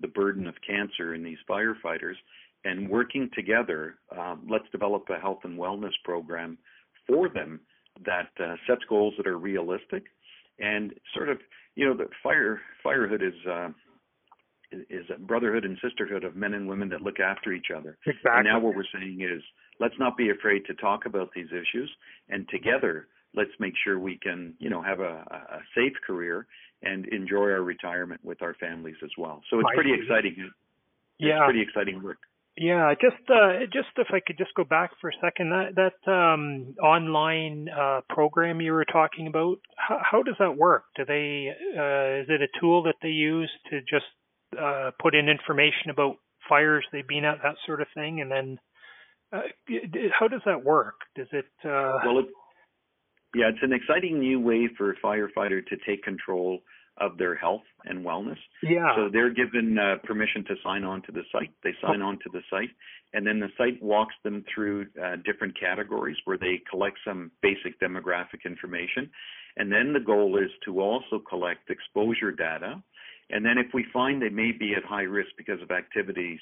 the 0.00 0.08
burden 0.08 0.46
of 0.46 0.54
cancer 0.66 1.14
in 1.14 1.22
these 1.22 1.38
firefighters. 1.48 2.14
And 2.64 2.88
working 2.88 3.30
together, 3.34 3.96
um, 4.16 4.46
let's 4.50 4.68
develop 4.70 5.04
a 5.10 5.18
health 5.18 5.40
and 5.44 5.58
wellness 5.58 5.92
program 6.04 6.58
for 7.06 7.28
them 7.28 7.60
that 8.04 8.28
uh, 8.40 8.54
sets 8.66 8.82
goals 8.88 9.14
that 9.16 9.26
are 9.26 9.38
realistic 9.38 10.04
and 10.58 10.92
sort 11.14 11.28
of 11.28 11.38
you 11.74 11.86
know 11.86 11.94
the 11.94 12.08
fire 12.22 12.60
firehood 12.84 13.22
is 13.22 13.34
uh, 13.48 13.68
is 14.72 15.06
a 15.14 15.18
brotherhood 15.18 15.64
and 15.64 15.78
sisterhood 15.82 16.24
of 16.24 16.36
men 16.36 16.54
and 16.54 16.68
women 16.68 16.88
that 16.90 17.00
look 17.00 17.20
after 17.20 17.52
each 17.52 17.68
other. 17.74 17.96
Exactly. 18.06 18.30
And 18.34 18.44
now 18.44 18.60
what 18.60 18.74
we're 18.74 18.84
saying 18.92 19.20
is 19.22 19.42
let's 19.80 19.94
not 19.98 20.16
be 20.16 20.30
afraid 20.30 20.64
to 20.66 20.74
talk 20.74 21.06
about 21.06 21.30
these 21.34 21.48
issues 21.48 21.90
and 22.28 22.48
together 22.48 23.08
let's 23.34 23.50
make 23.60 23.74
sure 23.84 23.98
we 23.98 24.18
can 24.18 24.54
you 24.58 24.70
know 24.70 24.82
have 24.82 25.00
a, 25.00 25.24
a 25.30 25.60
safe 25.74 25.94
career 26.06 26.46
and 26.82 27.06
enjoy 27.06 27.50
our 27.50 27.62
retirement 27.62 28.20
with 28.24 28.40
our 28.42 28.54
families 28.54 28.96
as 29.02 29.10
well. 29.18 29.42
So 29.50 29.58
it's 29.58 29.68
pretty 29.74 29.92
exciting. 29.92 30.34
It's 30.38 30.54
yeah. 31.18 31.44
pretty 31.44 31.60
exciting 31.60 32.02
work. 32.02 32.18
Yeah, 32.60 32.92
just 33.00 33.22
uh, 33.30 33.60
just 33.72 33.88
if 33.96 34.08
I 34.12 34.18
could 34.18 34.36
just 34.36 34.52
go 34.56 34.64
back 34.64 34.90
for 35.00 35.10
a 35.10 35.12
second, 35.22 35.50
that 35.50 35.76
that 35.76 36.10
um, 36.10 36.74
online 36.82 37.68
uh, 37.68 38.00
program 38.08 38.60
you 38.60 38.72
were 38.72 38.84
talking 38.84 39.28
about, 39.28 39.58
how, 39.76 40.00
how 40.02 40.22
does 40.24 40.34
that 40.40 40.56
work? 40.56 40.82
Do 40.96 41.04
they 41.04 41.50
uh, 41.50 42.22
is 42.22 42.26
it 42.28 42.42
a 42.42 42.60
tool 42.60 42.82
that 42.82 42.96
they 43.00 43.10
use 43.10 43.50
to 43.70 43.80
just 43.80 44.06
uh, 44.60 44.90
put 45.00 45.14
in 45.14 45.28
information 45.28 45.90
about 45.90 46.16
fires 46.48 46.84
they've 46.90 47.06
been 47.06 47.24
at, 47.24 47.38
that 47.44 47.54
sort 47.64 47.80
of 47.80 47.86
thing, 47.94 48.20
and 48.20 48.30
then 48.30 48.58
uh, 49.32 49.42
how 50.18 50.26
does 50.26 50.42
that 50.44 50.64
work? 50.64 50.96
Does 51.14 51.28
it? 51.30 51.46
Uh... 51.64 52.02
Well, 52.04 52.18
it, 52.18 52.26
yeah, 53.36 53.50
it's 53.50 53.62
an 53.62 53.72
exciting 53.72 54.18
new 54.18 54.40
way 54.40 54.68
for 54.76 54.90
a 54.90 54.96
firefighter 54.96 55.64
to 55.64 55.76
take 55.86 56.02
control 56.02 56.58
of 57.00 57.18
their 57.18 57.34
health 57.34 57.62
and 57.84 58.04
wellness. 58.04 58.38
Yeah. 58.62 58.94
So 58.96 59.08
they're 59.12 59.32
given 59.32 59.78
uh, 59.78 59.96
permission 60.04 60.44
to 60.44 60.54
sign 60.64 60.84
on 60.84 61.02
to 61.02 61.12
the 61.12 61.22
site. 61.32 61.50
They 61.62 61.72
sign 61.82 62.02
on 62.02 62.18
to 62.24 62.30
the 62.32 62.40
site, 62.50 62.70
and 63.12 63.26
then 63.26 63.40
the 63.40 63.48
site 63.56 63.82
walks 63.82 64.14
them 64.24 64.44
through 64.52 64.86
uh, 65.02 65.16
different 65.24 65.58
categories 65.58 66.16
where 66.24 66.38
they 66.38 66.60
collect 66.70 66.98
some 67.06 67.30
basic 67.42 67.80
demographic 67.80 68.44
information. 68.44 69.10
And 69.56 69.72
then 69.72 69.92
the 69.92 70.00
goal 70.00 70.38
is 70.38 70.50
to 70.66 70.80
also 70.80 71.18
collect 71.28 71.70
exposure 71.70 72.30
data. 72.32 72.82
And 73.30 73.44
then 73.44 73.58
if 73.58 73.74
we 73.74 73.84
find 73.92 74.22
they 74.22 74.28
may 74.28 74.52
be 74.52 74.74
at 74.76 74.84
high 74.84 75.02
risk 75.02 75.30
because 75.36 75.60
of 75.62 75.70
activities 75.70 76.40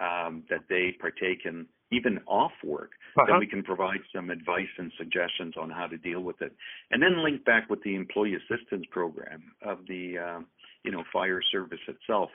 um, 0.00 0.44
that 0.50 0.64
they 0.68 0.96
partake 0.98 1.42
in 1.44 1.66
even 1.94 2.20
off 2.26 2.52
work, 2.64 2.92
uh-huh. 3.16 3.26
then 3.28 3.38
we 3.38 3.46
can 3.46 3.62
provide 3.62 4.00
some 4.14 4.30
advice 4.30 4.72
and 4.78 4.92
suggestions 4.98 5.54
on 5.60 5.70
how 5.70 5.86
to 5.86 5.96
deal 5.98 6.20
with 6.20 6.40
it, 6.40 6.52
and 6.90 7.02
then 7.02 7.22
link 7.22 7.44
back 7.44 7.68
with 7.70 7.82
the 7.82 7.94
employee 7.94 8.34
assistance 8.34 8.84
program 8.90 9.42
of 9.62 9.78
the 9.88 10.18
uh, 10.18 10.40
you 10.84 10.90
know 10.90 11.04
fire 11.12 11.40
service 11.52 11.80
itself. 11.88 12.30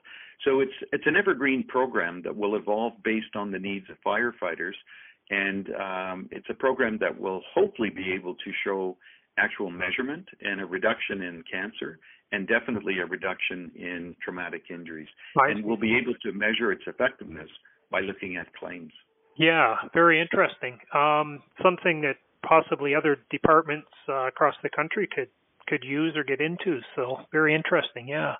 So 0.45 0.59
it's 0.61 0.73
it's 0.91 1.05
an 1.05 1.15
evergreen 1.15 1.65
program 1.67 2.21
that 2.23 2.35
will 2.35 2.55
evolve 2.55 2.93
based 3.03 3.35
on 3.35 3.51
the 3.51 3.59
needs 3.59 3.85
of 3.89 3.97
firefighters, 4.05 4.77
and 5.29 5.69
um, 5.75 6.29
it's 6.31 6.47
a 6.49 6.55
program 6.55 6.97
that 7.01 7.19
will 7.19 7.41
hopefully 7.53 7.89
be 7.89 8.13
able 8.13 8.35
to 8.35 8.51
show 8.63 8.97
actual 9.37 9.69
measurement 9.69 10.25
and 10.41 10.59
a 10.61 10.65
reduction 10.65 11.21
in 11.21 11.43
cancer 11.49 11.99
and 12.31 12.47
definitely 12.47 12.99
a 12.99 13.05
reduction 13.05 13.71
in 13.75 14.15
traumatic 14.23 14.63
injuries. 14.69 15.07
Right. 15.35 15.55
And 15.55 15.65
we'll 15.65 15.77
be 15.77 15.97
able 15.97 16.13
to 16.23 16.31
measure 16.31 16.71
its 16.71 16.83
effectiveness 16.85 17.49
by 17.91 18.01
looking 18.01 18.37
at 18.37 18.53
claims. 18.53 18.91
Yeah, 19.39 19.75
very 19.93 20.21
interesting. 20.21 20.79
Um, 20.93 21.41
something 21.63 22.01
that 22.01 22.17
possibly 22.45 22.93
other 22.93 23.17
departments 23.31 23.87
uh, 24.07 24.27
across 24.27 24.55
the 24.61 24.69
country 24.69 25.07
could 25.13 25.29
could 25.67 25.83
use 25.83 26.15
or 26.17 26.23
get 26.23 26.41
into. 26.41 26.79
So 26.95 27.19
very 27.31 27.55
interesting. 27.55 28.07
Yeah. 28.07 28.35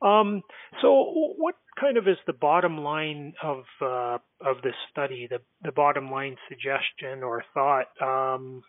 Um, 0.00 0.40
so 0.80 1.34
what 1.36 1.56
kind 1.78 1.98
of 1.98 2.08
is 2.08 2.16
the 2.26 2.32
bottom 2.32 2.78
line 2.78 3.34
of 3.42 3.64
uh, 3.82 4.16
of 4.40 4.62
this 4.64 4.74
study? 4.90 5.28
The 5.28 5.40
the 5.62 5.72
bottom 5.72 6.10
line 6.10 6.36
suggestion 6.48 7.22
or 7.22 7.44
thought? 7.52 7.88
Um, 8.00 8.62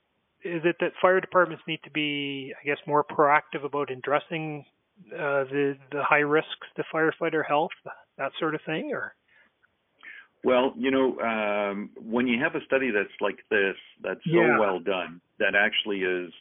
is 0.43 0.63
it 0.65 0.75
that 0.81 0.91
fire 1.01 1.21
departments 1.21 1.63
need 1.67 1.79
to 1.85 1.91
be, 1.91 2.53
I 2.61 2.65
guess, 2.65 2.79
more 2.85 3.05
proactive 3.05 3.63
about 3.63 3.91
addressing 3.91 4.65
uh, 5.13 5.45
the 5.45 5.77
the 5.93 6.03
high 6.03 6.17
risks 6.17 6.67
to 6.75 6.83
firefighter 6.93 7.45
health, 7.47 7.71
that 8.17 8.33
sort 8.39 8.55
of 8.55 8.61
thing, 8.65 8.91
or? 8.91 9.15
Well, 10.43 10.73
you 10.75 10.89
know, 10.89 11.19
um, 11.19 11.91
when 12.01 12.27
you 12.27 12.41
have 12.41 12.55
a 12.55 12.65
study 12.65 12.91
that's 12.91 13.13
like 13.21 13.37
this, 13.49 13.75
that's 14.03 14.21
yeah. 14.25 14.55
so 14.57 14.59
well 14.59 14.79
done, 14.79 15.21
that 15.39 15.53
actually 15.55 15.99
is 15.99 16.31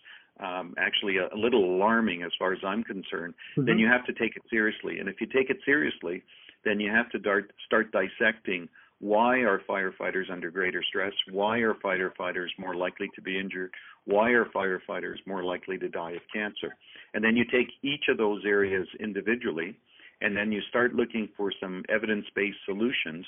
um, 0.41 0.75
actually 0.79 1.19
a, 1.19 1.27
a, 1.35 1.37
little 1.37 1.65
alarming 1.65 2.23
as 2.23 2.31
far 2.39 2.53
as 2.53 2.61
I'm 2.65 2.83
concerned, 2.83 3.35
mm-hmm. 3.57 3.67
then 3.67 3.79
you 3.79 3.87
have 3.87 4.07
to 4.07 4.13
take 4.15 4.37
it 4.37 4.43
seriously. 4.49 4.99
And 4.99 5.09
if 5.09 5.21
you 5.21 5.27
take 5.27 5.51
it 5.51 5.59
seriously, 5.67 6.23
then 6.65 6.81
you 6.81 6.91
have 6.91 7.11
to 7.11 7.19
start, 7.21 7.53
start 7.67 7.93
dissecting 7.93 8.69
why 9.01 9.39
are 9.39 9.63
firefighters 9.67 10.31
under 10.31 10.51
greater 10.51 10.83
stress? 10.87 11.15
Why 11.31 11.59
are 11.59 11.75
firefighters 11.75 12.49
more 12.59 12.77
likely 12.77 13.09
to 13.15 13.23
be 13.23 13.39
injured? 13.39 13.71
Why 14.05 14.29
are 14.31 14.45
firefighters 14.55 15.17
more 15.27 15.43
likely 15.43 15.79
to 15.79 15.89
die 15.89 16.13
of 16.13 16.23
cancer? 16.33 16.77
And 17.15 17.25
then 17.25 17.35
you 17.35 17.45
take 17.47 17.69
each 17.83 18.05
of 18.11 18.19
those 18.19 18.43
areas 18.45 18.87
individually, 19.01 19.75
and 20.21 20.37
then 20.37 20.53
you 20.53 20.61
start 20.69 20.95
looking 20.95 21.31
for 21.35 21.51
some 21.63 21.83
evidence 21.89 22.27
based 22.37 22.59
solutions 22.67 23.25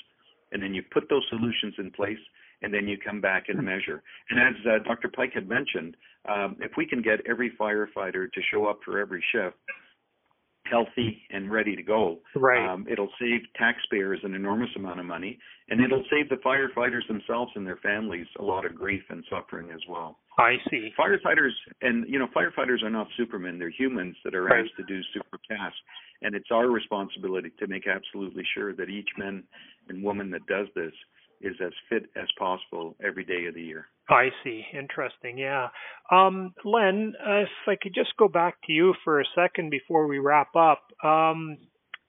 and 0.53 0.63
then 0.63 0.73
you 0.73 0.83
put 0.91 1.09
those 1.09 1.25
solutions 1.29 1.73
in 1.77 1.91
place, 1.91 2.19
and 2.61 2.73
then 2.73 2.87
you 2.87 2.97
come 2.97 3.19
back 3.19 3.49
and 3.49 3.61
measure. 3.63 4.01
And 4.29 4.39
as 4.39 4.53
uh, 4.65 4.83
Dr. 4.83 5.09
Pike 5.09 5.33
had 5.33 5.49
mentioned, 5.49 5.97
um, 6.29 6.55
if 6.59 6.71
we 6.77 6.85
can 6.85 7.01
get 7.01 7.19
every 7.27 7.51
firefighter 7.59 8.31
to 8.31 8.41
show 8.51 8.65
up 8.67 8.79
for 8.85 8.99
every 8.99 9.23
shift, 9.33 9.57
healthy 10.73 11.21
and 11.29 11.51
ready 11.51 11.75
to 11.75 11.83
go. 11.83 12.17
Right. 12.35 12.67
Um, 12.67 12.87
it'll 12.89 13.11
save 13.19 13.41
taxpayers 13.55 14.19
an 14.23 14.33
enormous 14.33 14.69
amount 14.75 14.99
of 14.99 15.05
money, 15.05 15.37
and 15.69 15.79
it'll 15.79 16.03
save 16.09 16.29
the 16.29 16.41
firefighters 16.43 17.07
themselves 17.07 17.51
and 17.55 17.65
their 17.65 17.77
families 17.77 18.25
a 18.39 18.43
lot 18.43 18.65
of 18.65 18.73
grief 18.73 19.03
and 19.09 19.23
suffering 19.29 19.69
as 19.71 19.81
well. 19.87 20.17
I 20.39 20.55
see. 20.71 20.89
Firefighters, 20.99 21.51
and 21.81 22.05
you 22.09 22.17
know, 22.17 22.27
firefighters 22.35 22.83
are 22.83 22.89
not 22.89 23.07
supermen; 23.17 23.59
they're 23.59 23.69
humans 23.69 24.15
that 24.25 24.33
are 24.33 24.45
right. 24.45 24.61
asked 24.61 24.75
to 24.77 24.83
do 24.83 24.99
super 25.13 25.37
tasks, 25.47 25.77
and 26.23 26.33
it's 26.33 26.49
our 26.51 26.69
responsibility 26.69 27.51
to 27.59 27.67
make 27.67 27.83
absolutely 27.87 28.43
sure 28.55 28.73
that 28.73 28.89
each 28.89 29.09
man 29.17 29.43
and 29.89 30.03
woman 30.03 30.31
that 30.31 30.45
does 30.47 30.67
this 30.75 30.93
is 31.43 31.55
as 31.63 31.73
fit 31.89 32.03
as 32.15 32.27
possible 32.37 32.95
every 33.05 33.25
day 33.25 33.45
of 33.47 33.55
the 33.55 33.61
year. 33.61 33.87
I 34.09 34.29
see. 34.43 34.63
Interesting. 34.73 35.37
Yeah. 35.37 35.67
Um, 36.11 36.53
Len, 36.65 37.13
uh, 37.19 37.41
if 37.41 37.49
I 37.67 37.75
could 37.81 37.93
just 37.93 38.15
go 38.17 38.27
back 38.27 38.55
to 38.65 38.71
you 38.71 38.93
for 39.03 39.19
a 39.19 39.25
second 39.35 39.69
before 39.69 40.07
we 40.07 40.19
wrap 40.19 40.55
up. 40.55 40.81
Um, 41.03 41.57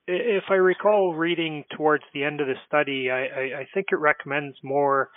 if 0.07 0.43
I 0.49 0.55
recall 0.55 1.15
reading 1.15 1.63
towards 1.75 2.03
the 2.13 2.23
end 2.23 2.41
of 2.41 2.47
the 2.47 2.55
study, 2.67 3.09
I, 3.09 3.25
I, 3.25 3.59
I 3.61 3.67
think 3.73 3.87
it 3.91 3.97
recommends 3.97 4.55
more 4.63 5.09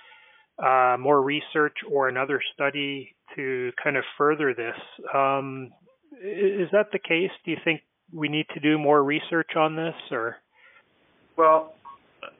uh, 0.58 0.96
more 0.98 1.22
research 1.22 1.76
or 1.88 2.08
another 2.08 2.40
study 2.54 3.14
to 3.36 3.70
kind 3.82 3.96
of 3.96 4.04
further 4.16 4.54
this. 4.54 4.74
Um, 5.14 5.70
is 6.20 6.68
that 6.72 6.86
the 6.92 6.98
case? 6.98 7.30
Do 7.44 7.52
you 7.52 7.58
think 7.64 7.82
we 8.12 8.28
need 8.28 8.46
to 8.54 8.60
do 8.60 8.78
more 8.78 9.02
research 9.02 9.50
on 9.56 9.76
this, 9.76 9.94
or? 10.10 10.36
Well, 11.36 11.74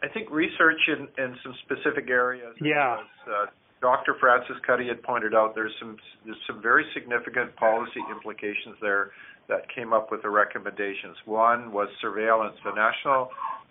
I 0.03 0.09
think 0.09 0.31
research 0.31 0.81
in, 0.89 1.09
in 1.23 1.37
some 1.43 1.55
specific 1.65 2.11
areas. 2.11 2.55
Yeah. 2.61 2.99
As, 3.01 3.33
uh, 3.33 3.47
Dr. 3.81 4.17
Francis 4.19 4.57
Cuddy 4.67 4.89
had 4.89 5.03
pointed 5.03 5.35
out, 5.35 5.55
there's 5.55 5.75
some 5.79 5.97
there's 6.25 6.41
some 6.47 6.61
very 6.61 6.85
significant 6.95 7.55
policy 7.57 8.01
implications 8.11 8.75
there 8.81 9.13
that 9.49 9.63
came 9.75 9.93
up 9.93 10.11
with 10.11 10.23
the 10.23 10.31
recommendations. 10.31 11.17
One 11.25 11.73
was 11.73 11.89
surveillance, 12.01 12.57
the 12.65 12.73
National 12.73 13.31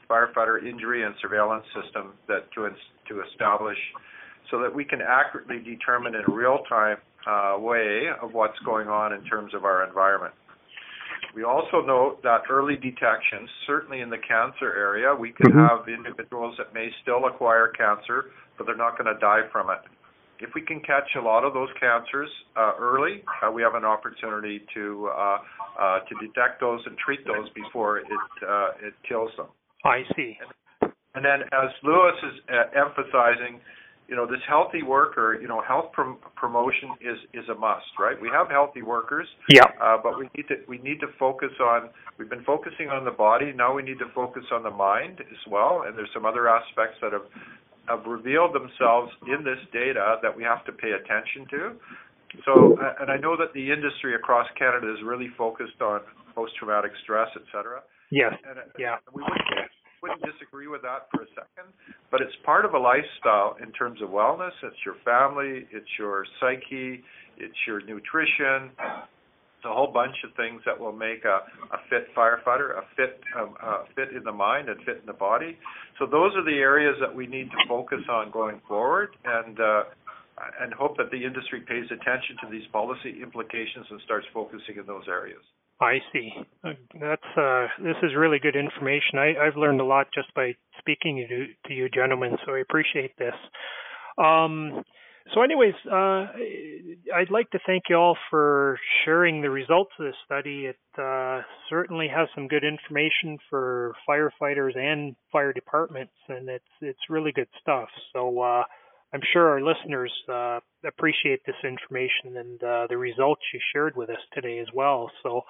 Firefighter 0.10 0.66
Injury 0.66 1.04
and 1.04 1.14
Surveillance 1.22 1.66
System 1.76 2.14
that 2.28 2.52
to 2.56 2.70
to 3.10 3.22
establish 3.30 3.78
so 4.50 4.62
that 4.62 4.74
we 4.74 4.86
can 4.86 5.02
accurately 5.02 5.60
determine 5.60 6.16
in 6.16 6.24
real 6.34 6.60
time 6.70 6.98
uh, 7.28 7.58
way 7.60 8.08
of 8.22 8.34
what's 8.34 8.58
going 8.60 8.88
on 8.88 9.12
in 9.12 9.24
terms 9.26 9.54
of 9.54 9.66
our 9.66 9.86
environment. 9.86 10.34
We 11.36 11.44
also 11.44 11.82
note 11.86 12.24
that 12.24 12.42
early 12.50 12.76
detection, 12.76 13.48
certainly 13.66 14.02
in 14.02 14.10
the 14.10 14.18
cancer 14.18 14.74
area, 14.74 15.14
we 15.14 15.32
can 15.32 15.52
mm-hmm. 15.52 15.60
have 15.60 15.88
individuals 15.88 16.56
that 16.58 16.74
may 16.74 16.90
still 17.02 17.26
acquire 17.26 17.70
cancer, 17.70 18.32
but 18.58 18.66
they're 18.66 18.78
not 18.78 18.98
going 18.98 19.14
to 19.14 19.20
die 19.20 19.42
from 19.52 19.70
it. 19.70 19.80
If 20.40 20.52
we 20.54 20.62
can 20.62 20.80
catch 20.82 21.10
a 21.18 21.22
lot 21.22 21.44
of 21.44 21.54
those 21.54 21.70
cancers 21.80 22.30
uh, 22.56 22.74
early, 22.80 23.24
uh, 23.42 23.52
we 23.52 23.62
have 23.64 23.74
an 23.74 23.86
opportunity 23.86 24.62
to 24.74 25.10
uh, 25.10 25.38
uh 25.80 26.00
to 26.06 26.14
detect 26.22 26.62
those 26.62 26.80
and 26.86 26.96
treat 26.98 27.26
those 27.26 27.50
before 27.56 27.98
it 27.98 28.06
uh, 28.48 28.88
it 28.88 28.94
kills 29.08 29.32
them. 29.36 29.48
I 29.84 30.04
see. 30.16 30.38
And, 30.38 30.94
and 31.16 31.26
then, 31.26 31.42
as 31.50 31.74
Louis 31.82 32.14
is 32.22 32.36
uh, 32.54 32.70
emphasizing, 32.78 33.60
you 34.08 34.16
know 34.16 34.26
this 34.26 34.40
healthy 34.48 34.84
worker 34.84 35.38
you 35.40 35.48
know 35.48 35.62
health 35.62 35.92
prom- 35.92 36.18
promotion 36.36 36.90
is 37.02 37.18
is 37.34 37.48
a 37.50 37.56
must 37.56 37.86
right? 38.00 38.20
We 38.22 38.30
have 38.30 38.50
healthy 38.50 38.82
workers. 38.82 39.28
Yeah. 39.50 39.62
Uh, 39.82 39.98
but 40.02 40.18
we 40.18 40.30
need 40.36 40.48
to 40.48 40.56
we 40.68 40.78
need 40.80 41.00
to 41.02 41.08
focus 41.20 41.52
on 41.62 41.90
we've 42.18 42.30
been 42.30 42.44
focusing 42.44 42.90
on 42.90 43.06
the 43.06 43.12
body. 43.12 43.54
Now 43.56 43.74
we 43.74 43.84
need 43.84 44.00
to 44.00 44.10
focus 44.16 44.44
on 44.52 44.64
the 44.64 44.72
mind 44.72 45.20
as 45.20 45.52
well. 45.52 45.84
And 45.86 45.98
there's 45.98 46.10
some 46.14 46.26
other 46.26 46.48
aspects 46.48 46.98
that 47.02 47.12
have 47.14 47.28
have 47.88 48.06
revealed 48.06 48.54
themselves 48.54 49.12
in 49.28 49.44
this 49.44 49.60
data 49.72 50.18
that 50.22 50.36
we 50.36 50.44
have 50.44 50.64
to 50.66 50.72
pay 50.72 50.92
attention 50.92 51.48
to. 51.52 51.72
So 52.46 52.78
uh, 52.82 53.02
and 53.02 53.10
i 53.10 53.18
know 53.18 53.38
that 53.38 53.54
the 53.54 53.72
industry 53.72 54.14
across 54.14 54.48
canada 54.60 54.92
is 54.92 55.00
really 55.04 55.30
focused 55.38 55.82
on 55.82 56.02
post 56.36 56.52
traumatic 56.60 56.92
stress 57.04 57.30
et 57.36 57.44
cetera. 57.52 57.82
Yes. 58.12 58.34
And, 58.48 58.60
yeah. 58.80 58.98
we 59.14 59.24
wouldn't 60.02 60.22
disagree 60.22 60.68
with 60.68 60.82
that 60.82 61.08
for 61.12 61.24
a 61.24 61.30
second, 61.30 61.74
but 62.12 62.22
it's 62.22 62.36
part 62.46 62.66
of 62.66 62.74
a 62.74 62.78
lifestyle 62.78 63.56
in 63.62 63.72
terms 63.72 64.02
of 64.02 64.10
wellness. 64.10 64.52
It's 64.64 64.78
your 64.86 64.96
family, 65.04 65.68
it's 65.72 65.90
your 65.98 66.26
psyche, 66.40 67.04
it's 67.38 67.58
your 67.66 67.82
nutrition. 67.82 68.72
It's 69.58 69.66
a 69.66 69.74
whole 69.74 69.92
bunch 69.92 70.16
of 70.24 70.36
things 70.38 70.62
that 70.66 70.80
will 70.80 70.94
make 70.94 71.26
a, 71.26 71.42
a 71.74 71.80
fit 71.90 72.14
firefighter, 72.16 72.78
a 72.78 72.84
fit 72.96 73.20
um, 73.36 73.56
fit 73.96 74.16
in 74.16 74.24
the 74.24 74.32
mind 74.32 74.70
and 74.70 74.78
fit 74.86 74.98
in 75.02 75.06
the 75.08 75.18
body. 75.18 75.58
So 75.98 76.06
those 76.06 76.36
are 76.36 76.44
the 76.44 76.60
areas 76.62 76.96
that 77.02 77.14
we 77.14 77.26
need 77.26 77.50
to 77.50 77.58
focus 77.68 78.02
on 78.10 78.30
going 78.30 78.62
forward, 78.68 79.10
and 79.26 79.60
uh, 79.60 79.84
and 80.62 80.74
hope 80.74 80.98
that 80.98 81.10
the 81.10 81.26
industry 81.26 81.62
pays 81.62 81.86
attention 81.86 82.38
to 82.42 82.48
these 82.52 82.68
policy 82.72 83.22
implications 83.24 83.88
and 83.90 84.00
starts 84.06 84.28
focusing 84.34 84.78
in 84.78 84.86
those 84.86 85.06
areas. 85.08 85.42
I 85.80 86.00
see. 86.12 86.32
Uh, 86.64 86.74
that's 87.00 87.38
uh, 87.38 87.68
this 87.84 87.98
is 88.02 88.12
really 88.18 88.40
good 88.40 88.56
information. 88.56 89.20
I, 89.20 89.46
have 89.46 89.58
learned 89.58 89.80
a 89.80 89.86
lot 89.86 90.08
just 90.14 90.34
by 90.34 90.56
speaking 90.80 91.26
to, 91.30 91.70
to 91.70 91.74
you 91.74 91.88
gentlemen, 91.90 92.38
so 92.46 92.54
I 92.54 92.60
appreciate 92.60 93.16
this. 93.18 93.36
Um, 94.18 94.84
so, 95.34 95.44
anyways, 95.44 95.76
uh, 95.86 96.26
I'd 97.14 97.30
like 97.30 97.52
to 97.52 97.60
thank 97.68 97.84
you 97.90 97.96
all 97.98 98.18
for 98.30 98.80
sharing 99.04 99.42
the 99.42 99.50
results 99.50 99.92
of 100.00 100.06
this 100.06 100.16
study. 100.26 100.66
It 100.66 100.80
uh, 100.98 101.42
certainly 101.70 102.08
has 102.08 102.28
some 102.34 102.48
good 102.48 102.64
information 102.64 103.38
for 103.50 103.94
firefighters 104.10 104.76
and 104.76 105.16
fire 105.32 105.54
departments, 105.54 106.14
and 106.28 106.50
it's 106.50 106.66
it's 106.82 107.00
really 107.10 107.32
good 107.32 107.50
stuff. 107.62 107.90
So. 108.14 108.64
I'm 109.14 109.22
sure 109.32 109.50
our 109.50 109.62
listeners 109.62 110.12
uh, 110.32 110.60
appreciate 110.86 111.42
this 111.46 111.56
information 111.64 112.38
and 112.38 112.64
uh, 112.64 112.88
the 112.90 112.98
results 112.98 113.42
you 113.54 113.60
shared 113.74 113.96
with 113.96 114.10
us 114.10 114.18
today 114.34 114.60
as 114.60 114.68
well. 114.74 115.10
So, 115.24 115.42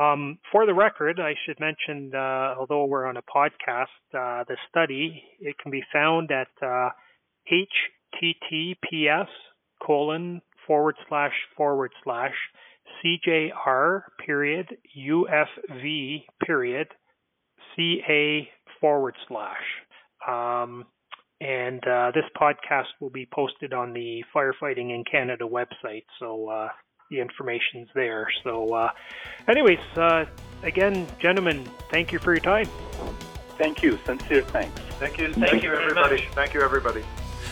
um, 0.00 0.38
for 0.50 0.64
the 0.64 0.72
record, 0.72 1.20
I 1.20 1.34
should 1.44 1.60
mention, 1.60 2.12
uh, 2.14 2.54
although 2.58 2.86
we're 2.86 3.04
on 3.06 3.18
a 3.18 3.22
podcast, 3.22 3.88
uh, 4.14 4.44
the 4.48 4.56
study 4.70 5.22
it 5.40 5.58
can 5.58 5.70
be 5.70 5.82
found 5.92 6.30
at 6.30 6.48
https 7.52 9.22
uh, 9.22 9.24
colon 9.84 10.40
forward 10.66 10.94
slash 11.08 11.34
forward 11.56 11.92
slash 12.04 12.34
CJR 13.04 14.02
period 14.24 14.76
UFV 14.96 16.24
period 16.46 16.88
CA 17.76 18.48
forward 18.80 19.14
slash. 19.28 19.56
Um, 20.26 20.86
and 21.42 21.84
uh, 21.88 22.12
this 22.14 22.24
podcast 22.40 22.86
will 23.00 23.10
be 23.10 23.26
posted 23.26 23.72
on 23.72 23.92
the 23.92 24.24
Firefighting 24.34 24.94
in 24.94 25.02
Canada 25.10 25.44
website, 25.44 26.04
so 26.20 26.48
uh, 26.48 26.68
the 27.10 27.20
information's 27.20 27.88
there. 27.96 28.28
So, 28.44 28.72
uh, 28.72 28.90
anyways, 29.48 29.80
uh, 29.96 30.26
again, 30.62 31.06
gentlemen, 31.18 31.68
thank 31.90 32.12
you 32.12 32.20
for 32.20 32.32
your 32.32 32.40
time. 32.40 32.66
Thank 33.58 33.82
you. 33.82 33.98
Sincere 34.06 34.42
thanks. 34.42 34.80
Thank 35.00 35.18
you. 35.18 35.32
Thank, 35.32 35.50
thank 35.50 35.62
you, 35.64 35.72
everybody. 35.72 36.28
Thank 36.32 36.54
you, 36.54 36.62
everybody. 36.62 37.02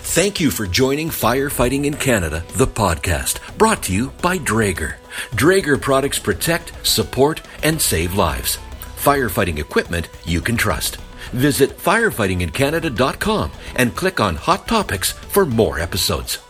Thank 0.02 0.40
you 0.40 0.52
for 0.52 0.66
joining 0.66 1.08
Firefighting 1.08 1.84
in 1.84 1.94
Canada, 1.94 2.44
the 2.54 2.66
podcast, 2.66 3.56
brought 3.58 3.82
to 3.84 3.92
you 3.92 4.10
by 4.22 4.38
Draeger. 4.38 4.94
Draeger 5.32 5.80
products 5.80 6.18
protect, 6.18 6.86
support, 6.86 7.42
and 7.64 7.80
save 7.80 8.14
lives. 8.14 8.56
Firefighting 8.96 9.58
equipment 9.58 10.08
you 10.24 10.40
can 10.40 10.56
trust. 10.56 10.98
Visit 11.32 11.70
firefightingincanada.com 11.70 13.52
and 13.76 13.96
click 13.96 14.20
on 14.20 14.36
Hot 14.36 14.66
Topics 14.66 15.12
for 15.12 15.46
more 15.46 15.78
episodes. 15.78 16.49